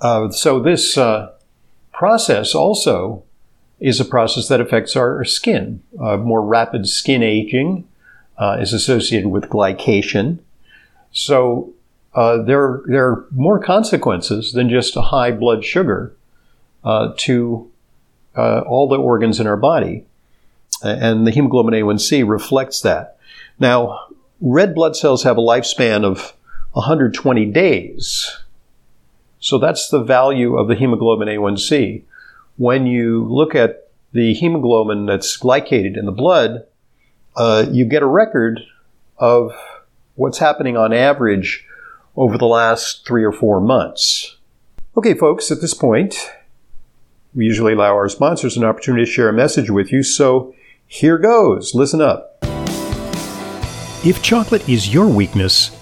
uh, 0.02 0.30
so 0.30 0.58
this 0.58 0.98
uh, 0.98 1.32
process 1.92 2.54
also 2.54 3.22
is 3.78 4.00
a 4.00 4.04
process 4.04 4.48
that 4.48 4.60
affects 4.60 4.96
our 4.96 5.24
skin. 5.24 5.80
Uh, 5.98 6.16
more 6.16 6.42
rapid 6.42 6.88
skin 6.88 7.22
aging 7.22 7.88
uh, 8.36 8.58
is 8.60 8.72
associated 8.72 9.28
with 9.28 9.44
glycation. 9.44 10.40
So 11.12 11.72
uh, 12.14 12.42
there, 12.42 12.82
there 12.86 13.06
are 13.06 13.26
more 13.30 13.60
consequences 13.60 14.52
than 14.52 14.68
just 14.68 14.96
a 14.96 15.02
high 15.02 15.30
blood 15.30 15.64
sugar 15.64 16.14
uh, 16.84 17.12
to 17.18 17.70
all 18.34 18.88
the 18.88 18.96
organs 18.96 19.38
in 19.38 19.46
our 19.46 19.56
body. 19.56 20.04
And 20.82 21.26
the 21.26 21.30
hemoglobin 21.30 21.74
A1C 21.74 22.28
reflects 22.28 22.80
that. 22.80 23.18
Now, 23.60 24.06
red 24.40 24.74
blood 24.74 24.96
cells 24.96 25.22
have 25.22 25.38
a 25.38 25.42
lifespan 25.42 26.04
of 26.04 26.32
120 26.72 27.46
days. 27.46 28.41
So 29.42 29.58
that's 29.58 29.88
the 29.88 30.02
value 30.02 30.56
of 30.56 30.68
the 30.68 30.76
hemoglobin 30.76 31.26
A1C. 31.26 32.04
When 32.58 32.86
you 32.86 33.24
look 33.28 33.56
at 33.56 33.90
the 34.12 34.34
hemoglobin 34.34 35.06
that's 35.06 35.36
glycated 35.36 35.98
in 35.98 36.06
the 36.06 36.12
blood, 36.12 36.64
uh, 37.34 37.66
you 37.68 37.84
get 37.84 38.04
a 38.04 38.06
record 38.06 38.60
of 39.18 39.52
what's 40.14 40.38
happening 40.38 40.76
on 40.76 40.92
average 40.92 41.66
over 42.16 42.38
the 42.38 42.46
last 42.46 43.04
three 43.04 43.24
or 43.24 43.32
four 43.32 43.60
months. 43.60 44.36
Okay, 44.96 45.14
folks, 45.14 45.50
at 45.50 45.60
this 45.60 45.74
point, 45.74 46.30
we 47.34 47.44
usually 47.44 47.72
allow 47.72 47.96
our 47.96 48.08
sponsors 48.08 48.56
an 48.56 48.62
opportunity 48.62 49.04
to 49.04 49.10
share 49.10 49.28
a 49.28 49.32
message 49.32 49.70
with 49.70 49.90
you, 49.90 50.04
so 50.04 50.54
here 50.86 51.18
goes. 51.18 51.74
Listen 51.74 52.00
up. 52.00 52.38
If 54.04 54.22
chocolate 54.22 54.68
is 54.68 54.94
your 54.94 55.08
weakness, 55.08 55.81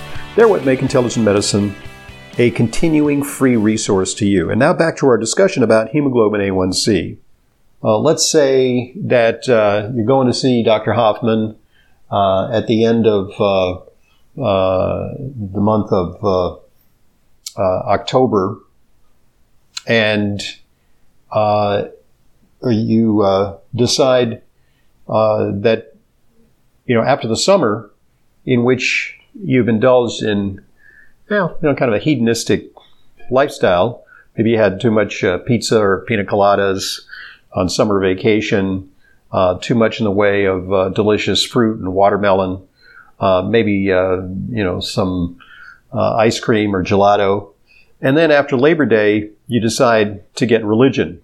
They're 0.33 0.47
what 0.47 0.63
make 0.63 0.81
intelligent 0.81 1.25
medicine 1.25 1.75
a 2.37 2.51
continuing 2.51 3.21
free 3.21 3.57
resource 3.57 4.13
to 4.13 4.25
you. 4.25 4.49
And 4.49 4.59
now 4.59 4.73
back 4.73 4.95
to 4.97 5.07
our 5.07 5.17
discussion 5.17 5.61
about 5.61 5.89
hemoglobin 5.89 6.39
A1C. 6.39 7.17
Uh, 7.83 7.97
let's 7.97 8.31
say 8.31 8.93
that 8.95 9.49
uh, 9.49 9.89
you're 9.93 10.05
going 10.05 10.27
to 10.27 10.33
see 10.33 10.63
Dr. 10.63 10.93
Hoffman 10.93 11.57
uh, 12.09 12.49
at 12.51 12.67
the 12.67 12.85
end 12.85 13.07
of 13.07 13.31
uh, 13.39 13.71
uh, 14.41 15.13
the 15.17 15.59
month 15.59 15.91
of 15.91 16.23
uh, 16.23 17.59
October, 17.59 18.59
and 19.85 20.41
you 22.63 23.59
decide 23.75 24.41
that 25.07 25.93
you 26.85 26.95
know 26.95 27.01
after 27.01 27.27
the 27.27 27.35
summer, 27.35 27.91
in 28.45 28.63
which 28.63 29.17
you've 29.33 29.67
indulged 29.67 30.23
in 30.23 30.61
well, 31.31 31.57
you 31.61 31.69
know, 31.69 31.75
kind 31.75 31.89
of 31.89 31.95
a 31.95 32.03
hedonistic 32.03 32.71
lifestyle. 33.29 34.03
Maybe 34.35 34.51
you 34.51 34.57
had 34.57 34.81
too 34.81 34.91
much 34.91 35.23
uh, 35.23 35.37
pizza 35.39 35.79
or 35.79 36.03
pina 36.05 36.25
coladas 36.25 36.99
on 37.53 37.69
summer 37.69 37.99
vacation, 38.01 38.91
uh, 39.31 39.57
too 39.59 39.75
much 39.75 39.99
in 39.99 40.03
the 40.03 40.11
way 40.11 40.45
of 40.45 40.71
uh, 40.71 40.89
delicious 40.89 41.43
fruit 41.45 41.79
and 41.79 41.93
watermelon, 41.93 42.61
uh, 43.21 43.41
maybe, 43.43 43.91
uh, 43.91 44.17
you 44.49 44.63
know, 44.63 44.81
some 44.81 45.39
uh, 45.93 46.15
ice 46.15 46.39
cream 46.39 46.75
or 46.75 46.83
gelato. 46.83 47.53
And 48.01 48.17
then 48.17 48.29
after 48.29 48.57
Labor 48.57 48.85
Day, 48.85 49.29
you 49.47 49.61
decide 49.61 50.35
to 50.35 50.45
get 50.45 50.65
religion 50.65 51.21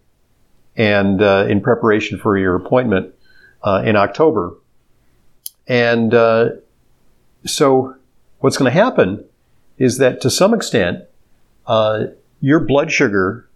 and 0.78 1.20
in 1.22 1.60
preparation 1.60 2.20
for 2.20 2.38
your 2.38 2.56
appointment 2.56 3.14
in 3.84 3.96
October. 3.96 4.54
And 5.68 6.14
so 7.46 7.97
what's 8.40 8.58
going 8.58 8.72
to 8.72 8.80
happen 8.80 9.24
is 9.78 9.98
that 9.98 10.22
to 10.22 10.30
some 10.30 10.54
extent, 10.54 11.04
uh, 11.66 12.06
your 12.42 12.60
blood 12.60 12.92
sugar 12.92 13.48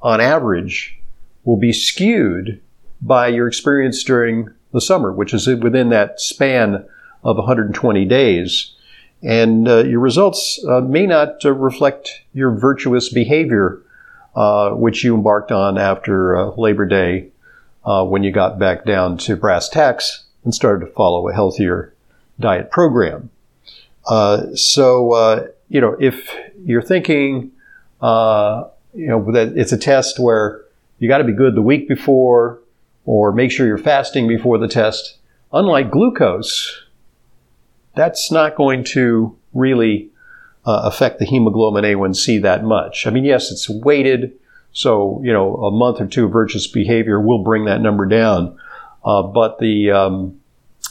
on 0.00 0.20
average 0.20 0.98
will 1.44 1.56
be 1.56 1.72
skewed 1.72 2.60
by 3.00 3.28
your 3.28 3.48
experience 3.48 4.02
during 4.02 4.50
the 4.72 4.80
summer, 4.80 5.12
which 5.12 5.32
is 5.32 5.46
within 5.46 5.90
that 5.90 6.20
span 6.20 6.84
of 7.24 7.36
120 7.36 8.04
days. 8.04 8.72
And 9.22 9.66
uh, 9.66 9.84
your 9.84 10.00
results 10.00 10.62
uh, 10.68 10.80
may 10.80 11.06
not 11.06 11.44
uh, 11.44 11.52
reflect 11.52 12.22
your 12.32 12.52
virtuous 12.52 13.08
behavior, 13.08 13.80
uh, 14.34 14.70
which 14.70 15.02
you 15.02 15.14
embarked 15.14 15.50
on 15.50 15.78
after 15.78 16.36
uh, 16.36 16.50
Labor 16.56 16.86
Day 16.86 17.28
when 17.84 18.24
you 18.24 18.32
got 18.32 18.58
back 18.58 18.84
down 18.84 19.16
to 19.16 19.36
brass 19.36 19.68
tacks 19.68 20.24
and 20.44 20.52
started 20.52 20.84
to 20.84 20.92
follow 20.92 21.28
a 21.28 21.32
healthier 21.32 21.94
diet 22.38 22.70
program. 22.70 23.30
So 24.54 25.48
you 25.68 25.80
know, 25.80 25.96
if 25.98 26.32
you're 26.64 26.82
thinking, 26.82 27.50
uh, 28.00 28.64
you 28.94 29.08
know, 29.08 29.32
that 29.32 29.56
it's 29.56 29.72
a 29.72 29.78
test 29.78 30.18
where 30.18 30.62
you 30.98 31.08
got 31.08 31.18
to 31.18 31.24
be 31.24 31.32
good 31.32 31.54
the 31.54 31.62
week 31.62 31.88
before 31.88 32.60
or 33.04 33.32
make 33.32 33.50
sure 33.50 33.66
you're 33.66 33.78
fasting 33.78 34.26
before 34.26 34.58
the 34.58 34.68
test, 34.68 35.18
unlike 35.52 35.90
glucose, 35.90 36.82
that's 37.94 38.30
not 38.30 38.56
going 38.56 38.84
to 38.84 39.36
really 39.54 40.08
uh, 40.64 40.82
affect 40.84 41.18
the 41.18 41.24
hemoglobin 41.24 41.84
A1C 41.84 42.42
that 42.42 42.64
much. 42.64 43.06
I 43.06 43.10
mean, 43.10 43.24
yes, 43.24 43.50
it's 43.50 43.68
weighted, 43.68 44.36
So, 44.72 45.20
you 45.24 45.32
know, 45.32 45.56
a 45.56 45.70
month 45.70 46.00
or 46.00 46.06
two 46.06 46.26
of 46.26 46.32
virtuous 46.32 46.66
behavior 46.66 47.20
will 47.20 47.42
bring 47.42 47.64
that 47.66 47.80
number 47.80 48.06
down. 48.06 48.58
Uh, 49.04 49.22
but 49.22 49.58
the 49.58 49.90
um, 49.92 50.40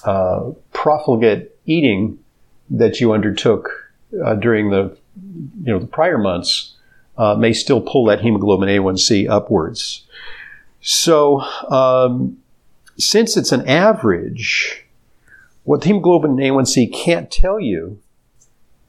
uh, 0.04 0.52
profligate 0.72 1.58
eating 1.66 2.20
that 2.70 3.00
you 3.00 3.14
undertook 3.14 3.70
uh, 4.24 4.36
during 4.36 4.70
the, 4.70 4.98
you 5.64 5.74
know, 5.74 5.80
the 5.80 5.88
prior 5.88 6.18
months 6.18 6.76
uh, 7.18 7.36
may 7.36 7.54
still 7.54 7.82
pull 7.82 8.06
that 8.06 8.22
hemoglobin 8.22 8.70
A1C 8.70 9.30
upwards. 9.30 10.06
So, 10.82 11.42
um, 11.42 12.38
since 12.98 13.36
it's 13.36 13.52
an 13.52 13.68
average, 13.68 14.86
what 15.64 15.84
hemoglobin 15.84 16.38
A1C 16.38 16.94
can't 16.94 17.32
tell 17.32 17.60
you 17.60 18.00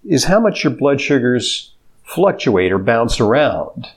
is 0.04 0.24
how 0.24 0.38
much 0.38 0.62
your 0.62 0.72
blood 0.72 1.00
sugars 1.00 1.72
fluctuate 2.04 2.70
or 2.70 2.78
bounce 2.78 3.18
around. 3.18 3.88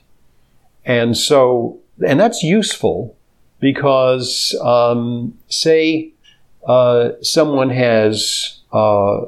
And 0.86 1.16
so, 1.16 1.80
and 2.06 2.20
that's 2.20 2.42
useful 2.42 3.16
because, 3.60 4.56
um, 4.64 5.38
say, 5.50 6.14
uh, 6.66 7.12
someone 7.22 7.70
has 7.70 8.60
uh, 8.72 9.22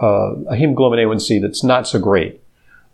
uh, 0.00 0.34
a 0.48 0.56
hemoglobin 0.56 0.98
A1C 0.98 1.40
that's 1.40 1.64
not 1.64 1.86
so 1.86 1.98
great. 1.98 2.40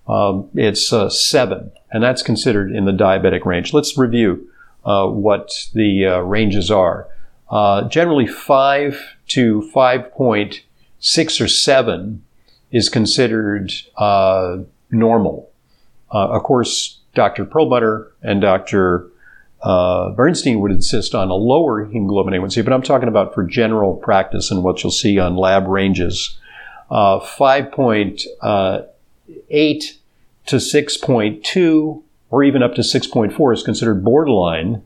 Um, 0.09 0.49
it's 0.55 0.93
uh, 0.93 1.09
seven, 1.09 1.71
and 1.91 2.03
that's 2.03 2.23
considered 2.23 2.73
in 2.73 2.85
the 2.85 2.93
diabetic 2.93 3.45
range. 3.45 3.73
Let's 3.73 3.97
review 3.97 4.49
uh, 4.85 5.07
what 5.07 5.69
the 5.75 6.07
uh, 6.07 6.19
ranges 6.21 6.71
are. 6.71 7.09
generally, 7.89 8.27
five 8.27 9.01
to 9.29 9.71
5.6 9.75 11.41
or 11.41 11.49
seven 11.49 12.25
is 12.71 12.89
considered 12.89 13.73
normal. 14.91 15.51
of 16.11 16.43
course, 16.43 17.01
Dr. 17.15 17.45
Perlmutter 17.45 18.13
and 18.23 18.41
Dr. 18.41 19.09
Uh, 19.63 20.11
Bernstein 20.11 20.61
would 20.61 20.73
insist 20.73 21.15
on 21.15 21.31
a 21.31 21.35
lower 21.35 21.85
hemoglobin 21.85 22.35
A1C, 22.35 22.65
but 22.65 22.73
I'm 22.73 22.83
talking 22.83 23.09
about 23.09 23.35
for 23.35 23.45
general 23.45 23.95
practice 23.95 24.51
and 24.51 24.65
what 24.65 24.83
you'll 24.83 24.91
see 24.91 25.19
on 25.19 25.37
lab 25.37 25.69
ranges. 25.69 26.39
Uh, 26.93 27.19
5.8 27.21 28.27
uh, 28.43 28.83
to 30.45 30.57
6.2 30.57 32.03
or 32.31 32.45
even 32.45 32.63
up 32.63 32.75
to 32.75 32.83
6.4 32.83 33.55
is 33.55 33.63
considered 33.63 34.05
borderline 34.05 34.83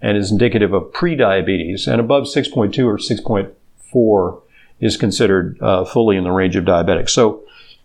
and 0.00 0.16
is 0.16 0.30
indicative 0.30 0.72
of 0.72 0.92
prediabetes, 0.92 1.88
and 1.88 2.00
above 2.00 2.24
6.2 2.24 2.86
or 2.86 2.98
6.4 2.98 4.42
is 4.78 4.96
considered 4.96 5.58
uh, 5.60 5.84
fully 5.84 6.16
in 6.16 6.22
the 6.22 6.30
range 6.30 6.54
of 6.54 6.64
diabetics. 6.64 7.10
So, 7.10 7.42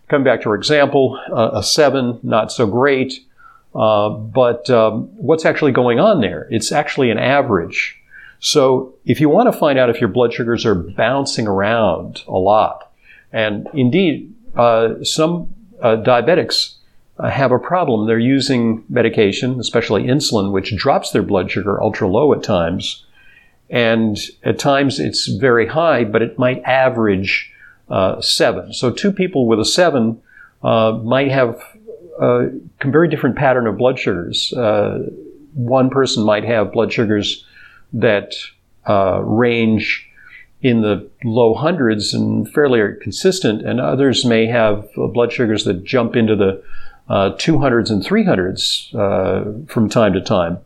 coming 0.08 0.24
back 0.24 0.42
to 0.42 0.50
our 0.50 0.54
example, 0.54 1.20
uh, 1.32 1.50
a 1.54 1.62
7, 1.64 2.20
not 2.22 2.52
so 2.52 2.68
great, 2.68 3.20
uh, 3.74 4.10
but 4.10 4.70
um, 4.70 5.08
what's 5.16 5.44
actually 5.44 5.72
going 5.72 5.98
on 5.98 6.20
there? 6.20 6.46
It's 6.52 6.70
actually 6.70 7.10
an 7.10 7.18
average. 7.18 8.00
So 8.38 8.94
if 9.04 9.20
you 9.20 9.28
want 9.28 9.52
to 9.52 9.58
find 9.58 9.78
out 9.78 9.90
if 9.90 10.00
your 10.00 10.08
blood 10.08 10.32
sugars 10.32 10.64
are 10.64 10.74
bouncing 10.74 11.46
around 11.46 12.22
a 12.28 12.38
lot, 12.38 12.85
and 13.36 13.68
indeed, 13.74 14.34
uh, 14.56 15.04
some 15.04 15.54
uh, 15.82 15.96
diabetics 15.96 16.76
uh, 17.18 17.28
have 17.28 17.52
a 17.52 17.58
problem. 17.58 18.06
They're 18.06 18.18
using 18.18 18.82
medication, 18.88 19.60
especially 19.60 20.04
insulin, 20.04 20.52
which 20.52 20.74
drops 20.74 21.10
their 21.10 21.22
blood 21.22 21.50
sugar 21.50 21.82
ultra 21.82 22.08
low 22.08 22.32
at 22.32 22.42
times. 22.42 23.04
And 23.68 24.16
at 24.42 24.58
times 24.58 24.98
it's 24.98 25.26
very 25.26 25.66
high, 25.66 26.02
but 26.04 26.22
it 26.22 26.38
might 26.38 26.62
average 26.62 27.52
uh, 27.90 28.22
seven. 28.22 28.72
So 28.72 28.90
two 28.90 29.12
people 29.12 29.46
with 29.46 29.60
a 29.60 29.66
seven 29.66 30.18
uh, 30.62 30.92
might 31.04 31.30
have 31.30 31.60
a 32.18 32.48
very 32.86 33.08
different 33.10 33.36
pattern 33.36 33.66
of 33.66 33.76
blood 33.76 33.98
sugars. 33.98 34.50
Uh, 34.54 35.10
one 35.52 35.90
person 35.90 36.24
might 36.24 36.44
have 36.44 36.72
blood 36.72 36.90
sugars 36.90 37.44
that 37.92 38.34
uh, 38.88 39.20
range 39.22 40.05
in 40.66 40.80
the 40.80 41.08
low 41.22 41.54
hundreds 41.54 42.12
and 42.12 42.52
fairly 42.52 42.80
consistent, 43.00 43.64
and 43.64 43.80
others 43.80 44.24
may 44.24 44.46
have 44.46 44.88
blood 44.96 45.32
sugars 45.32 45.64
that 45.64 45.84
jump 45.84 46.16
into 46.16 46.34
the 46.34 46.60
uh, 47.08 47.30
200s 47.36 47.88
and 47.88 48.02
300s 48.02 48.92
uh, 48.96 49.44
from 49.72 49.88
time 49.88 50.12
to 50.12 50.20
time. 50.20 50.58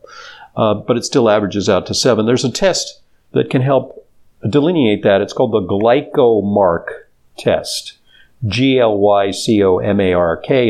Uh, 0.57 0.73
but 0.73 0.97
it 0.97 1.05
still 1.05 1.29
averages 1.29 1.69
out 1.69 1.85
to 1.87 1.93
seven. 1.93 2.25
There's 2.25 2.47
a 2.47 2.51
test 2.51 3.03
that 3.33 3.51
can 3.51 3.61
help 3.61 4.09
delineate 4.49 5.03
that. 5.03 5.21
It's 5.21 5.35
called 5.35 5.53
the 5.53 5.61
GlycoMark 5.61 6.87
test. 7.37 7.99
G-L-Y-C-O-M-A-R-K. 8.47 9.11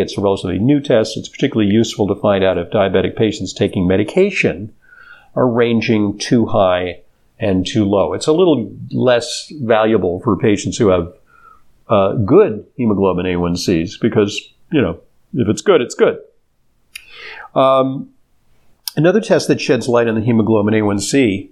It's 0.01 0.19
a 0.19 0.21
relatively 0.21 0.59
new 0.59 0.81
test. 0.81 1.16
It's 1.16 1.29
particularly 1.29 1.73
useful 1.73 2.09
to 2.09 2.16
find 2.16 2.43
out 2.43 2.59
if 2.59 2.71
diabetic 2.71 3.14
patients 3.14 3.53
taking 3.53 3.87
medication 3.87 4.75
are 5.37 5.49
ranging 5.49 6.19
too 6.19 6.47
high 6.47 7.03
and 7.40 7.66
too 7.66 7.85
low. 7.87 8.12
It's 8.12 8.26
a 8.26 8.33
little 8.33 8.70
less 8.92 9.50
valuable 9.62 10.20
for 10.20 10.37
patients 10.37 10.76
who 10.76 10.88
have 10.88 11.12
uh, 11.88 12.12
good 12.12 12.66
hemoglobin 12.76 13.24
A1Cs 13.26 14.00
because, 14.00 14.38
you 14.70 14.81
know, 14.81 15.00
if 15.35 15.48
it's 15.48 15.62
good, 15.62 15.81
it's 15.81 15.94
good. 15.94 16.18
Um, 17.55 18.11
another 18.94 19.20
test 19.20 19.48
that 19.48 19.61
sheds 19.61 19.88
light 19.88 20.07
on 20.07 20.14
the 20.14 20.20
hemoglobin 20.20 20.74
A1C 20.74 21.48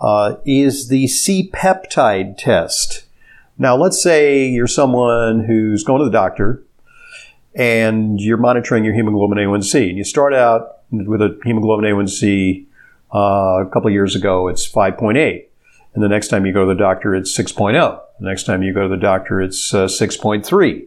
uh, 0.00 0.36
is 0.44 0.88
the 0.88 1.08
C 1.08 1.50
peptide 1.52 2.36
test. 2.36 3.06
Now, 3.56 3.76
let's 3.76 4.00
say 4.02 4.46
you're 4.46 4.66
someone 4.66 5.44
who's 5.44 5.84
going 5.84 6.00
to 6.00 6.04
the 6.04 6.10
doctor 6.10 6.62
and 7.54 8.20
you're 8.20 8.38
monitoring 8.38 8.84
your 8.84 8.94
hemoglobin 8.94 9.38
A1C, 9.38 9.90
and 9.90 9.98
you 9.98 10.04
start 10.04 10.32
out 10.32 10.78
with 10.90 11.20
a 11.20 11.38
hemoglobin 11.44 11.84
A1C 11.84 12.66
uh, 13.14 13.64
a 13.64 13.70
couple 13.72 13.90
years 13.90 14.16
ago, 14.16 14.48
it's 14.48 14.68
5.8. 14.70 15.46
And 15.94 16.02
the 16.02 16.08
next 16.08 16.28
time 16.28 16.46
you 16.46 16.52
go 16.52 16.66
to 16.66 16.74
the 16.74 16.78
doctor, 16.78 17.14
it's 17.14 17.36
6.0. 17.36 18.00
The 18.20 18.26
next 18.26 18.44
time 18.44 18.62
you 18.62 18.72
go 18.72 18.82
to 18.82 18.88
the 18.88 18.96
doctor, 18.96 19.42
it's 19.42 19.74
uh, 19.74 19.86
6.3. 19.86 20.86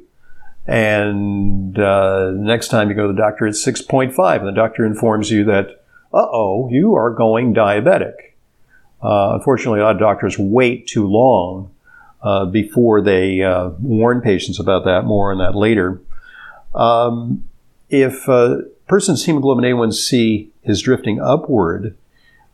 And 0.67 1.77
uh, 1.77 2.31
next 2.31 2.69
time 2.69 2.89
you 2.89 2.95
go 2.95 3.07
to 3.07 3.13
the 3.13 3.19
doctor, 3.19 3.45
it's 3.45 3.63
6.5. 3.65 4.39
And 4.39 4.47
the 4.47 4.51
doctor 4.51 4.85
informs 4.85 5.29
you 5.29 5.43
that, 5.45 5.83
uh 6.13 6.27
oh, 6.31 6.69
you 6.71 6.95
are 6.95 7.11
going 7.11 7.53
diabetic. 7.53 8.13
Uh, 9.03 9.35
unfortunately, 9.35 9.79
a 9.79 9.83
lot 9.83 9.95
of 9.95 9.99
doctors 9.99 10.39
wait 10.39 10.87
too 10.87 11.05
long 11.05 11.71
uh, 12.23 12.45
before 12.45 13.01
they 13.01 13.43
uh, 13.43 13.69
warn 13.79 14.21
patients 14.21 14.59
about 14.59 14.85
that. 14.85 15.05
More 15.05 15.31
on 15.31 15.37
that 15.37 15.53
later. 15.53 16.01
Um, 16.73 17.47
if 17.89 18.27
a 18.27 18.63
person's 18.87 19.25
hemoglobin 19.25 19.63
A1C 19.63 20.49
is 20.63 20.81
drifting 20.81 21.21
upward, 21.21 21.95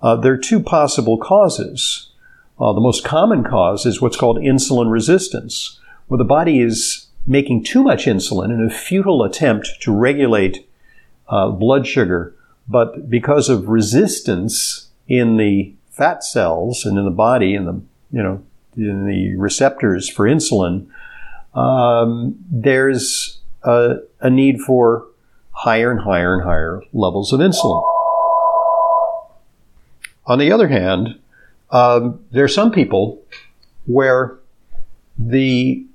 uh, 0.01 0.15
there 0.15 0.33
are 0.33 0.37
two 0.37 0.59
possible 0.59 1.17
causes. 1.17 2.11
Uh, 2.59 2.73
the 2.73 2.81
most 2.81 3.03
common 3.03 3.43
cause 3.43 3.85
is 3.85 4.01
what's 4.01 4.17
called 4.17 4.37
insulin 4.37 4.91
resistance, 4.91 5.79
where 6.07 6.17
the 6.17 6.23
body 6.23 6.61
is 6.61 7.07
making 7.25 7.63
too 7.63 7.83
much 7.83 8.05
insulin 8.05 8.51
in 8.51 8.65
a 8.65 8.73
futile 8.73 9.23
attempt 9.23 9.69
to 9.81 9.91
regulate 9.91 10.67
uh, 11.29 11.49
blood 11.49 11.87
sugar, 11.87 12.35
but 12.67 13.09
because 13.09 13.49
of 13.49 13.69
resistance 13.69 14.89
in 15.07 15.37
the 15.37 15.73
fat 15.89 16.23
cells 16.23 16.85
and 16.85 16.97
in 16.97 17.05
the 17.05 17.11
body, 17.11 17.53
in 17.53 17.65
the 17.65 17.81
you 18.11 18.21
know 18.21 18.43
in 18.75 19.05
the 19.05 19.35
receptors 19.35 20.09
for 20.09 20.25
insulin, 20.25 20.87
um, 21.53 22.35
there's 22.49 23.39
a, 23.63 23.97
a 24.19 24.29
need 24.29 24.59
for 24.61 25.07
higher 25.51 25.91
and 25.91 26.01
higher 26.01 26.33
and 26.33 26.43
higher 26.43 26.81
levels 26.93 27.33
of 27.33 27.39
insulin. 27.39 27.83
On 30.31 30.39
the 30.39 30.49
other 30.49 30.69
hand, 30.69 31.19
um, 31.71 32.23
there 32.31 32.45
are 32.45 32.55
some 32.61 32.71
people 32.71 33.21
where 33.85 34.37
the 35.17 35.85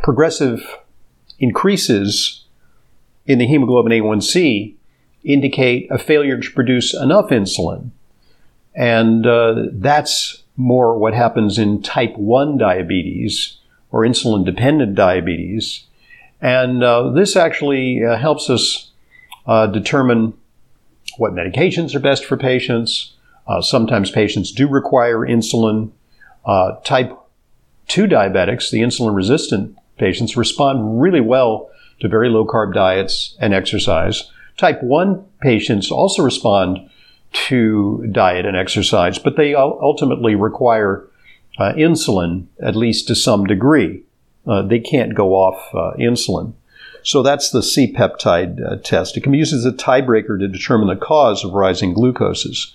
progressive 0.00 0.62
increases 1.38 2.44
in 3.24 3.38
the 3.38 3.46
hemoglobin 3.46 3.92
A1C 3.92 4.74
indicate 5.24 5.90
a 5.90 5.96
failure 5.96 6.38
to 6.38 6.52
produce 6.52 6.92
enough 6.92 7.30
insulin. 7.30 7.92
And 8.74 9.26
uh, 9.26 9.68
that's 9.72 10.42
more 10.58 10.98
what 10.98 11.14
happens 11.14 11.58
in 11.58 11.80
type 11.80 12.14
1 12.18 12.58
diabetes 12.58 13.56
or 13.90 14.02
insulin 14.02 14.44
dependent 14.44 14.96
diabetes. 14.96 15.86
And 16.42 16.84
uh, 16.84 17.08
this 17.12 17.36
actually 17.36 18.04
uh, 18.04 18.18
helps 18.18 18.50
us 18.50 18.90
uh, 19.46 19.66
determine 19.68 20.34
what 21.16 21.32
medications 21.32 21.94
are 21.94 22.00
best 22.00 22.26
for 22.26 22.36
patients. 22.36 23.14
Uh, 23.46 23.60
sometimes 23.60 24.10
patients 24.10 24.52
do 24.52 24.68
require 24.68 25.18
insulin. 25.18 25.90
Uh, 26.44 26.72
type 26.84 27.16
2 27.88 28.04
diabetics, 28.04 28.70
the 28.70 28.80
insulin 28.80 29.14
resistant 29.14 29.76
patients, 29.98 30.36
respond 30.36 31.00
really 31.00 31.20
well 31.20 31.70
to 32.00 32.08
very 32.08 32.28
low 32.28 32.46
carb 32.46 32.74
diets 32.74 33.36
and 33.40 33.54
exercise. 33.54 34.30
Type 34.56 34.82
1 34.82 35.24
patients 35.40 35.90
also 35.90 36.22
respond 36.22 36.78
to 37.32 38.06
diet 38.12 38.46
and 38.46 38.56
exercise, 38.56 39.18
but 39.18 39.36
they 39.36 39.54
ultimately 39.54 40.34
require 40.34 41.08
uh, 41.58 41.72
insulin, 41.74 42.46
at 42.60 42.76
least 42.76 43.08
to 43.08 43.14
some 43.14 43.44
degree. 43.44 44.02
Uh, 44.46 44.62
they 44.62 44.80
can't 44.80 45.14
go 45.14 45.34
off 45.34 45.74
uh, 45.74 45.96
insulin. 45.98 46.52
So 47.04 47.22
that's 47.22 47.50
the 47.50 47.62
C 47.62 47.92
peptide 47.92 48.60
uh, 48.64 48.76
test. 48.76 49.16
It 49.16 49.22
can 49.22 49.32
be 49.32 49.38
used 49.38 49.54
as 49.54 49.64
a 49.64 49.72
tiebreaker 49.72 50.38
to 50.38 50.48
determine 50.48 50.88
the 50.88 50.96
cause 50.96 51.44
of 51.44 51.52
rising 51.52 51.94
glucoses. 51.94 52.72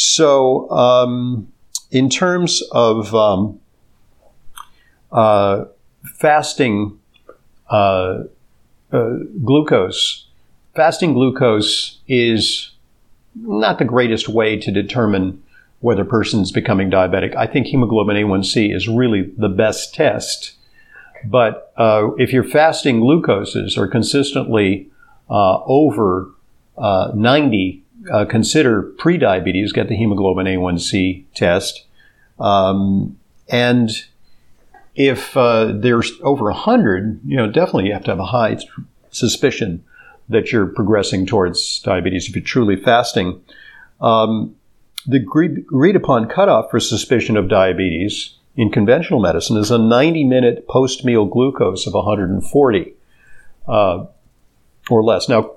So, 0.00 0.70
um, 0.70 1.52
in 1.90 2.08
terms 2.08 2.62
of 2.70 3.12
um, 3.16 3.58
uh, 5.10 5.64
fasting 6.04 7.00
uh, 7.68 8.22
uh, 8.92 9.10
glucose, 9.44 10.28
fasting 10.76 11.14
glucose 11.14 11.98
is 12.06 12.70
not 13.34 13.80
the 13.80 13.84
greatest 13.84 14.28
way 14.28 14.56
to 14.60 14.70
determine 14.70 15.42
whether 15.80 16.02
a 16.02 16.06
person's 16.06 16.52
becoming 16.52 16.92
diabetic. 16.92 17.34
I 17.34 17.48
think 17.48 17.66
hemoglobin 17.66 18.14
A1C 18.14 18.72
is 18.72 18.86
really 18.86 19.22
the 19.36 19.48
best 19.48 19.96
test. 19.96 20.52
But 21.24 21.72
uh, 21.76 22.10
if 22.18 22.32
your 22.32 22.44
fasting 22.44 23.00
glucoses 23.00 23.76
are 23.76 23.88
consistently 23.88 24.90
uh, 25.28 25.58
over 25.64 26.30
uh, 26.76 27.10
90, 27.16 27.82
uh, 28.12 28.24
consider 28.24 28.82
prediabetes, 28.98 29.72
get 29.72 29.88
the 29.88 29.96
hemoglobin 29.96 30.46
A1C 30.46 31.24
test. 31.34 31.84
Um, 32.38 33.18
and 33.48 33.90
if 34.94 35.36
uh, 35.36 35.72
there's 35.74 36.12
over 36.22 36.44
100, 36.44 37.20
you 37.24 37.36
know, 37.36 37.50
definitely 37.50 37.86
you 37.86 37.92
have 37.92 38.04
to 38.04 38.10
have 38.10 38.18
a 38.18 38.26
high 38.26 38.54
th- 38.54 38.68
suspicion 39.10 39.84
that 40.28 40.52
you're 40.52 40.66
progressing 40.66 41.24
towards 41.24 41.80
diabetes 41.80 42.28
if 42.28 42.36
you're 42.36 42.44
truly 42.44 42.76
fasting. 42.76 43.42
Um, 44.00 44.54
the 45.06 45.16
agreed 45.16 45.96
upon 45.96 46.28
cutoff 46.28 46.70
for 46.70 46.80
suspicion 46.80 47.36
of 47.36 47.48
diabetes 47.48 48.34
in 48.56 48.70
conventional 48.70 49.20
medicine 49.20 49.56
is 49.56 49.70
a 49.70 49.78
90 49.78 50.24
minute 50.24 50.68
post 50.68 51.04
meal 51.04 51.24
glucose 51.24 51.86
of 51.86 51.94
140 51.94 52.94
uh, 53.68 54.04
or 54.90 55.02
less. 55.02 55.28
Now, 55.28 55.52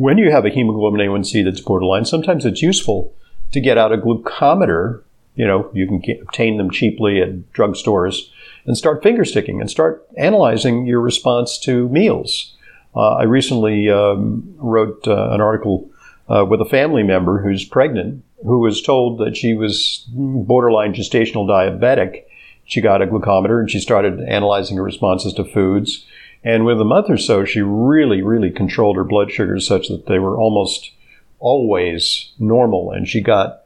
when 0.00 0.16
you 0.16 0.30
have 0.30 0.46
a 0.46 0.50
hemoglobin 0.50 1.00
A1C 1.00 1.44
that's 1.44 1.60
borderline, 1.60 2.06
sometimes 2.06 2.46
it's 2.46 2.62
useful 2.62 3.12
to 3.52 3.60
get 3.60 3.76
out 3.76 3.92
a 3.92 3.98
glucometer. 3.98 5.02
You 5.34 5.46
know, 5.46 5.70
you 5.74 5.86
can 5.86 5.98
get, 5.98 6.22
obtain 6.22 6.56
them 6.56 6.70
cheaply 6.70 7.20
at 7.20 7.52
drugstores 7.52 8.30
and 8.64 8.78
start 8.78 9.02
finger 9.02 9.26
sticking 9.26 9.60
and 9.60 9.70
start 9.70 10.06
analyzing 10.16 10.86
your 10.86 11.00
response 11.02 11.58
to 11.60 11.86
meals. 11.90 12.56
Uh, 12.96 13.16
I 13.16 13.24
recently 13.24 13.90
um, 13.90 14.54
wrote 14.56 15.06
uh, 15.06 15.32
an 15.32 15.42
article 15.42 15.90
uh, 16.30 16.46
with 16.48 16.62
a 16.62 16.68
family 16.68 17.02
member 17.02 17.42
who's 17.42 17.66
pregnant, 17.66 18.24
who 18.42 18.58
was 18.58 18.80
told 18.80 19.18
that 19.18 19.36
she 19.36 19.52
was 19.52 20.06
borderline 20.08 20.94
gestational 20.94 21.46
diabetic. 21.46 22.24
She 22.64 22.80
got 22.80 23.02
a 23.02 23.06
glucometer 23.06 23.60
and 23.60 23.70
she 23.70 23.80
started 23.80 24.18
analyzing 24.20 24.78
her 24.78 24.82
responses 24.82 25.34
to 25.34 25.44
foods. 25.44 26.06
And 26.42 26.64
with 26.64 26.80
a 26.80 26.84
month 26.84 27.10
or 27.10 27.18
so, 27.18 27.44
she 27.44 27.60
really, 27.60 28.22
really 28.22 28.50
controlled 28.50 28.96
her 28.96 29.04
blood 29.04 29.30
sugars 29.30 29.66
such 29.66 29.88
that 29.88 30.06
they 30.06 30.18
were 30.18 30.38
almost 30.38 30.92
always 31.38 32.32
normal. 32.38 32.92
And 32.92 33.06
she 33.06 33.20
got 33.20 33.62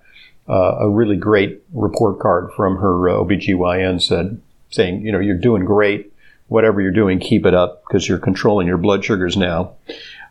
uh, 0.48 0.76
a 0.80 0.90
really 0.90 1.16
great 1.16 1.62
report 1.72 2.18
card 2.18 2.50
from 2.56 2.78
her 2.78 3.08
uh, 3.08 3.12
OBGYN 3.14 4.02
said, 4.02 4.40
saying, 4.70 5.02
you 5.02 5.12
know, 5.12 5.20
you're 5.20 5.38
doing 5.38 5.64
great 5.64 6.12
whatever 6.48 6.80
you're 6.80 6.92
doing, 6.92 7.18
keep 7.18 7.46
it 7.46 7.54
up 7.54 7.82
because 7.86 8.08
you're 8.08 8.18
controlling 8.18 8.66
your 8.66 8.78
blood 8.78 9.04
sugars 9.04 9.36
now. 9.36 9.74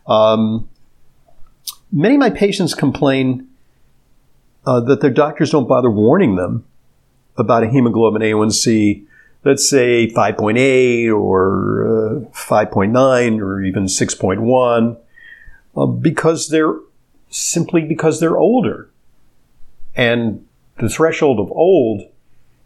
Um, 0.07 0.69
many 1.91 2.15
of 2.15 2.19
my 2.19 2.29
patients 2.29 2.73
complain 2.73 3.47
uh, 4.65 4.79
that 4.81 5.01
their 5.01 5.11
doctors 5.11 5.49
don't 5.49 5.67
bother 5.67 5.89
warning 5.91 6.35
them 6.35 6.65
about 7.35 7.63
a 7.63 7.67
hemoglobin 7.67 8.21
A1C, 8.21 9.05
let's 9.43 9.67
say 9.67 10.07
5.8 10.07 11.13
or 11.13 12.02
uh, 12.02 12.02
5.9 12.33 13.39
or 13.39 13.61
even 13.61 13.85
6.1, 13.85 14.97
uh, 15.75 15.85
because 15.85 16.49
they're 16.49 16.75
simply 17.29 17.81
because 17.81 18.19
they're 18.19 18.37
older. 18.37 18.89
And 19.95 20.45
the 20.79 20.89
threshold 20.89 21.39
of 21.39 21.51
old 21.51 22.03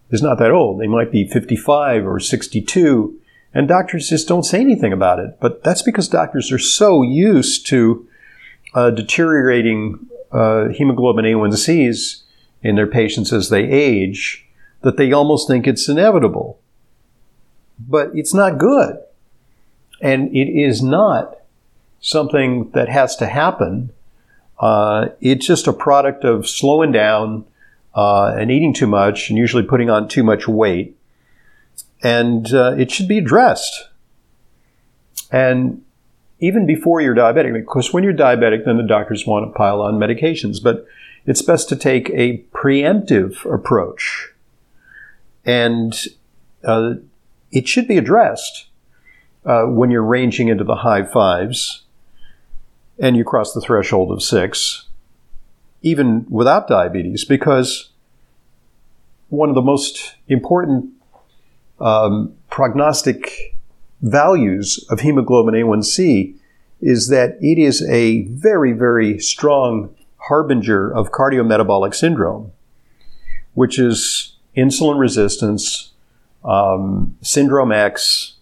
is 0.10 0.22
not 0.22 0.40
that 0.40 0.52
old. 0.52 0.80
They 0.80 0.88
might 0.88 1.12
be 1.12 1.28
55 1.28 2.08
or 2.08 2.20
62 2.20 3.20
and 3.58 3.68
doctors 3.68 4.10
just 4.10 4.28
don't 4.28 4.44
say 4.44 4.62
anything 4.62 4.94
about 4.94 5.18
it. 5.18 5.38
But 5.40 5.64
that's 5.64 5.82
because 5.82 6.08
doctors 6.08 6.52
are 6.52 6.60
so 6.60 7.02
used 7.02 7.66
to 7.68 8.08
uh, 8.76 8.92
deteriorating 8.92 10.08
uh, 10.32 10.68
hemoglobin 10.70 11.26
A1Cs 11.26 12.24
in 12.62 12.76
their 12.76 12.86
patients 12.86 13.34
as 13.34 13.50
they 13.50 13.64
age 13.64 14.46
that 14.82 14.98
they 14.98 15.12
almost 15.12 15.48
think 15.48 15.66
it's 15.66 15.90
inevitable. 15.90 16.60
But 17.80 18.12
it's 18.14 18.34
not 18.34 18.60
good. 18.60 18.98
And 20.02 20.36
it 20.36 20.50
is 20.50 20.82
not 20.82 21.38
something 22.00 22.70
that 22.72 22.90
has 22.90 23.16
to 23.18 23.26
happen. 23.26 23.92
Uh, 24.60 25.10
it's 25.22 25.46
just 25.46 25.68
a 25.68 25.74
product 25.74 26.24
of 26.24 26.48
slowing 26.48 26.92
down 26.92 27.46
uh, 27.96 28.36
and 28.38 28.52
eating 28.52 28.74
too 28.74 28.88
much 28.88 29.30
and 29.30 29.38
usually 29.38 29.64
putting 29.64 29.90
on 29.90 30.08
too 30.08 30.24
much 30.24 30.48
weight 30.48 30.98
and 32.04 32.54
uh, 32.54 32.76
it 32.78 32.92
should 32.92 33.08
be 33.08 33.18
addressed. 33.18 33.90
And 35.32 35.84
even 36.40 36.66
before 36.66 37.02
you're 37.02 37.16
diabetic, 37.16 37.54
because 37.54 37.92
when 37.92 38.04
you're 38.04 38.14
diabetic, 38.14 38.66
then 38.66 38.78
the 38.78 38.84
doctors 38.84 39.26
want 39.26 39.46
to 39.48 39.58
pile 39.58 39.82
on 39.82 39.96
medications, 39.96 40.62
but 40.62 40.86
it's 41.26 41.42
best 41.42 41.68
to 41.70 41.76
take 41.76 42.10
a 42.12 42.44
preemptive 42.54 43.52
approach. 43.52 44.30
And 45.44 45.98
uh, 46.64 46.96
it 47.52 47.68
should 47.68 47.88
be 47.88 47.98
addressed 47.98 48.67
uh, 49.48 49.64
when 49.64 49.90
you're 49.90 50.04
ranging 50.04 50.50
into 50.50 50.64
the 50.66 50.76
high 50.76 51.04
fives 51.04 51.84
and 53.00 53.16
you 53.16 53.24
cross 53.24 53.54
the 53.54 53.62
threshold 53.62 54.12
of 54.12 54.22
six, 54.22 54.88
even 55.82 56.26
without 56.30 56.68
diabetes, 56.68 57.24
because 57.24 57.90
one 59.30 59.50
of 59.50 59.56
the 59.56 59.62
most 59.62 60.16
important 60.28 60.92
um, 61.80 62.34
prognostic 62.50 63.56
values 64.02 64.86
of 64.90 65.00
hemoglobin 65.00 65.54
A1C 65.54 66.36
is 66.82 67.08
that 67.08 67.38
it 67.42 67.58
is 67.58 67.82
a 67.90 68.24
very, 68.24 68.74
very 68.74 69.18
strong 69.20 69.96
harbinger 70.18 70.94
of 70.94 71.12
cardiometabolic 71.12 71.96
syndrome, 71.96 72.52
which 73.54 73.80
is 73.80 74.36
insulin 74.58 75.00
resistance, 75.00 75.94
um, 76.44 77.16
syndrome 77.22 77.72
X, 77.72 78.37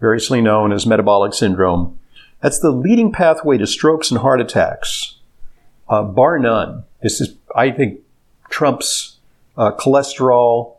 variously 0.00 0.40
known 0.40 0.72
as 0.72 0.86
metabolic 0.86 1.34
syndrome. 1.34 1.98
That's 2.40 2.60
the 2.60 2.70
leading 2.70 3.12
pathway 3.12 3.58
to 3.58 3.66
strokes 3.66 4.10
and 4.10 4.20
heart 4.20 4.40
attacks, 4.40 5.16
uh, 5.88 6.02
bar 6.02 6.38
none. 6.38 6.84
This 7.02 7.20
is, 7.20 7.34
I 7.54 7.70
think, 7.70 8.00
trumps 8.48 9.16
uh, 9.56 9.72
cholesterol, 9.72 10.76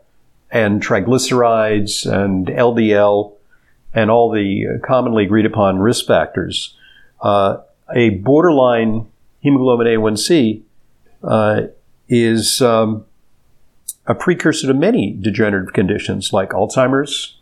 and 0.50 0.82
triglycerides 0.82 2.10
and 2.10 2.46
LDL 2.48 3.34
and 3.94 4.10
all 4.10 4.30
the 4.30 4.80
commonly 4.84 5.24
agreed 5.24 5.46
upon 5.46 5.78
risk 5.78 6.06
factors. 6.06 6.76
Uh, 7.20 7.58
a 7.94 8.10
borderline 8.10 9.06
hemoglobin 9.40 9.86
A1C 9.86 10.62
uh, 11.22 11.62
is 12.08 12.62
um, 12.62 13.04
a 14.06 14.14
precursor 14.14 14.66
to 14.66 14.74
many 14.74 15.12
degenerative 15.12 15.72
conditions 15.72 16.32
like 16.32 16.50
Alzheimer's, 16.50 17.36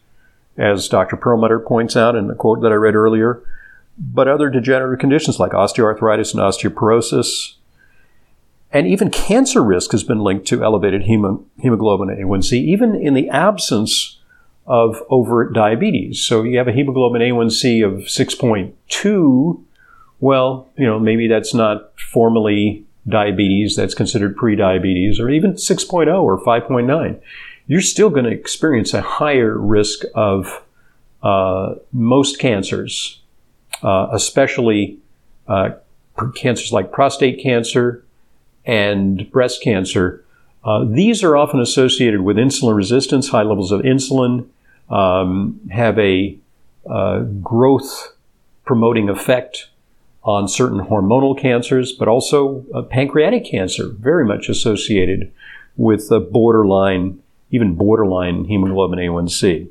as 0.58 0.88
Dr. 0.88 1.16
Perlmutter 1.16 1.60
points 1.60 1.96
out 1.96 2.16
in 2.16 2.26
the 2.26 2.34
quote 2.34 2.60
that 2.62 2.72
I 2.72 2.74
read 2.74 2.94
earlier, 2.94 3.40
but 3.96 4.28
other 4.28 4.50
degenerative 4.50 4.98
conditions 5.00 5.38
like 5.38 5.52
osteoarthritis 5.52 6.32
and 6.34 6.42
osteoporosis, 6.42 7.54
and 8.70 8.86
even 8.86 9.10
cancer 9.10 9.62
risk 9.62 9.92
has 9.92 10.02
been 10.02 10.20
linked 10.20 10.46
to 10.48 10.62
elevated 10.62 11.02
hemoglobin 11.02 12.08
A1C, 12.08 12.52
even 12.52 12.94
in 12.94 13.14
the 13.14 13.30
absence 13.30 14.18
of 14.66 15.02
overt 15.08 15.54
diabetes. 15.54 16.22
So 16.22 16.42
you 16.42 16.58
have 16.58 16.68
a 16.68 16.72
hemoglobin 16.72 17.22
A1C 17.22 17.82
of 17.86 18.04
6.2. 18.04 19.62
Well, 20.20 20.68
you 20.76 20.84
know, 20.84 20.98
maybe 20.98 21.28
that's 21.28 21.54
not 21.54 21.92
formally 21.98 22.84
diabetes, 23.08 23.76
that's 23.76 23.94
considered 23.94 24.36
prediabetes, 24.36 25.18
or 25.18 25.30
even 25.30 25.54
6.0 25.54 26.22
or 26.22 26.38
5.9. 26.44 27.20
You're 27.68 27.82
still 27.82 28.10
going 28.10 28.24
to 28.24 28.32
experience 28.32 28.92
a 28.94 29.02
higher 29.02 29.56
risk 29.56 30.00
of 30.14 30.64
uh, 31.22 31.76
most 31.92 32.38
cancers, 32.38 33.20
uh, 33.82 34.08
especially 34.12 34.98
uh, 35.46 35.70
cancers 36.34 36.72
like 36.72 36.90
prostate 36.90 37.40
cancer, 37.40 38.04
and 38.64 39.30
breast 39.30 39.62
cancer, 39.62 40.24
uh, 40.64 40.84
these 40.84 41.22
are 41.22 41.36
often 41.36 41.60
associated 41.60 42.20
with 42.20 42.36
insulin 42.36 42.76
resistance, 42.76 43.28
high 43.28 43.42
levels 43.42 43.72
of 43.72 43.80
insulin, 43.82 44.46
um, 44.90 45.60
have 45.70 45.98
a 45.98 46.36
uh, 46.88 47.20
growth 47.20 48.12
promoting 48.64 49.08
effect 49.08 49.68
on 50.24 50.48
certain 50.48 50.80
hormonal 50.80 51.38
cancers, 51.38 51.92
but 51.92 52.08
also 52.08 52.64
uh, 52.74 52.82
pancreatic 52.82 53.44
cancer, 53.44 53.88
very 53.88 54.24
much 54.26 54.48
associated 54.48 55.32
with 55.76 56.10
borderline, 56.30 57.22
even 57.50 57.74
borderline 57.74 58.44
hemoglobin 58.44 58.98
A1C. 58.98 59.68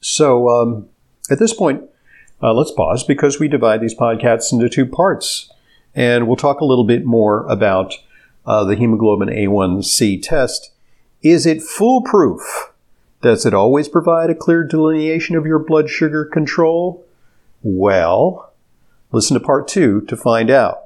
So 0.00 0.48
um, 0.48 0.88
at 1.30 1.38
this 1.38 1.54
point, 1.54 1.82
Uh, 2.42 2.52
let's 2.52 2.70
pause 2.70 3.02
because 3.02 3.40
we 3.40 3.48
divide 3.48 3.80
these 3.80 3.94
podcasts 3.94 4.52
into 4.52 4.68
two 4.68 4.84
parts. 4.84 5.50
And 5.94 6.26
we'll 6.26 6.36
talk 6.36 6.60
a 6.60 6.66
little 6.66 6.84
bit 6.84 7.06
more 7.06 7.46
about 7.46 7.94
uh, 8.44 8.62
the 8.64 8.76
hemoglobin 8.76 9.30
A1C 9.30 10.20
test. 10.22 10.70
Is 11.22 11.46
it 11.46 11.62
foolproof? 11.62 12.74
Does 13.22 13.46
it 13.46 13.54
always 13.54 13.88
provide 13.88 14.28
a 14.28 14.34
clear 14.34 14.62
delineation 14.64 15.34
of 15.34 15.46
your 15.46 15.58
blood 15.58 15.88
sugar 15.88 16.26
control? 16.26 17.06
Well, 17.62 18.52
listen 19.12 19.32
to 19.32 19.40
part 19.40 19.66
two 19.66 20.02
to 20.02 20.14
find 20.14 20.50
out. 20.50 20.82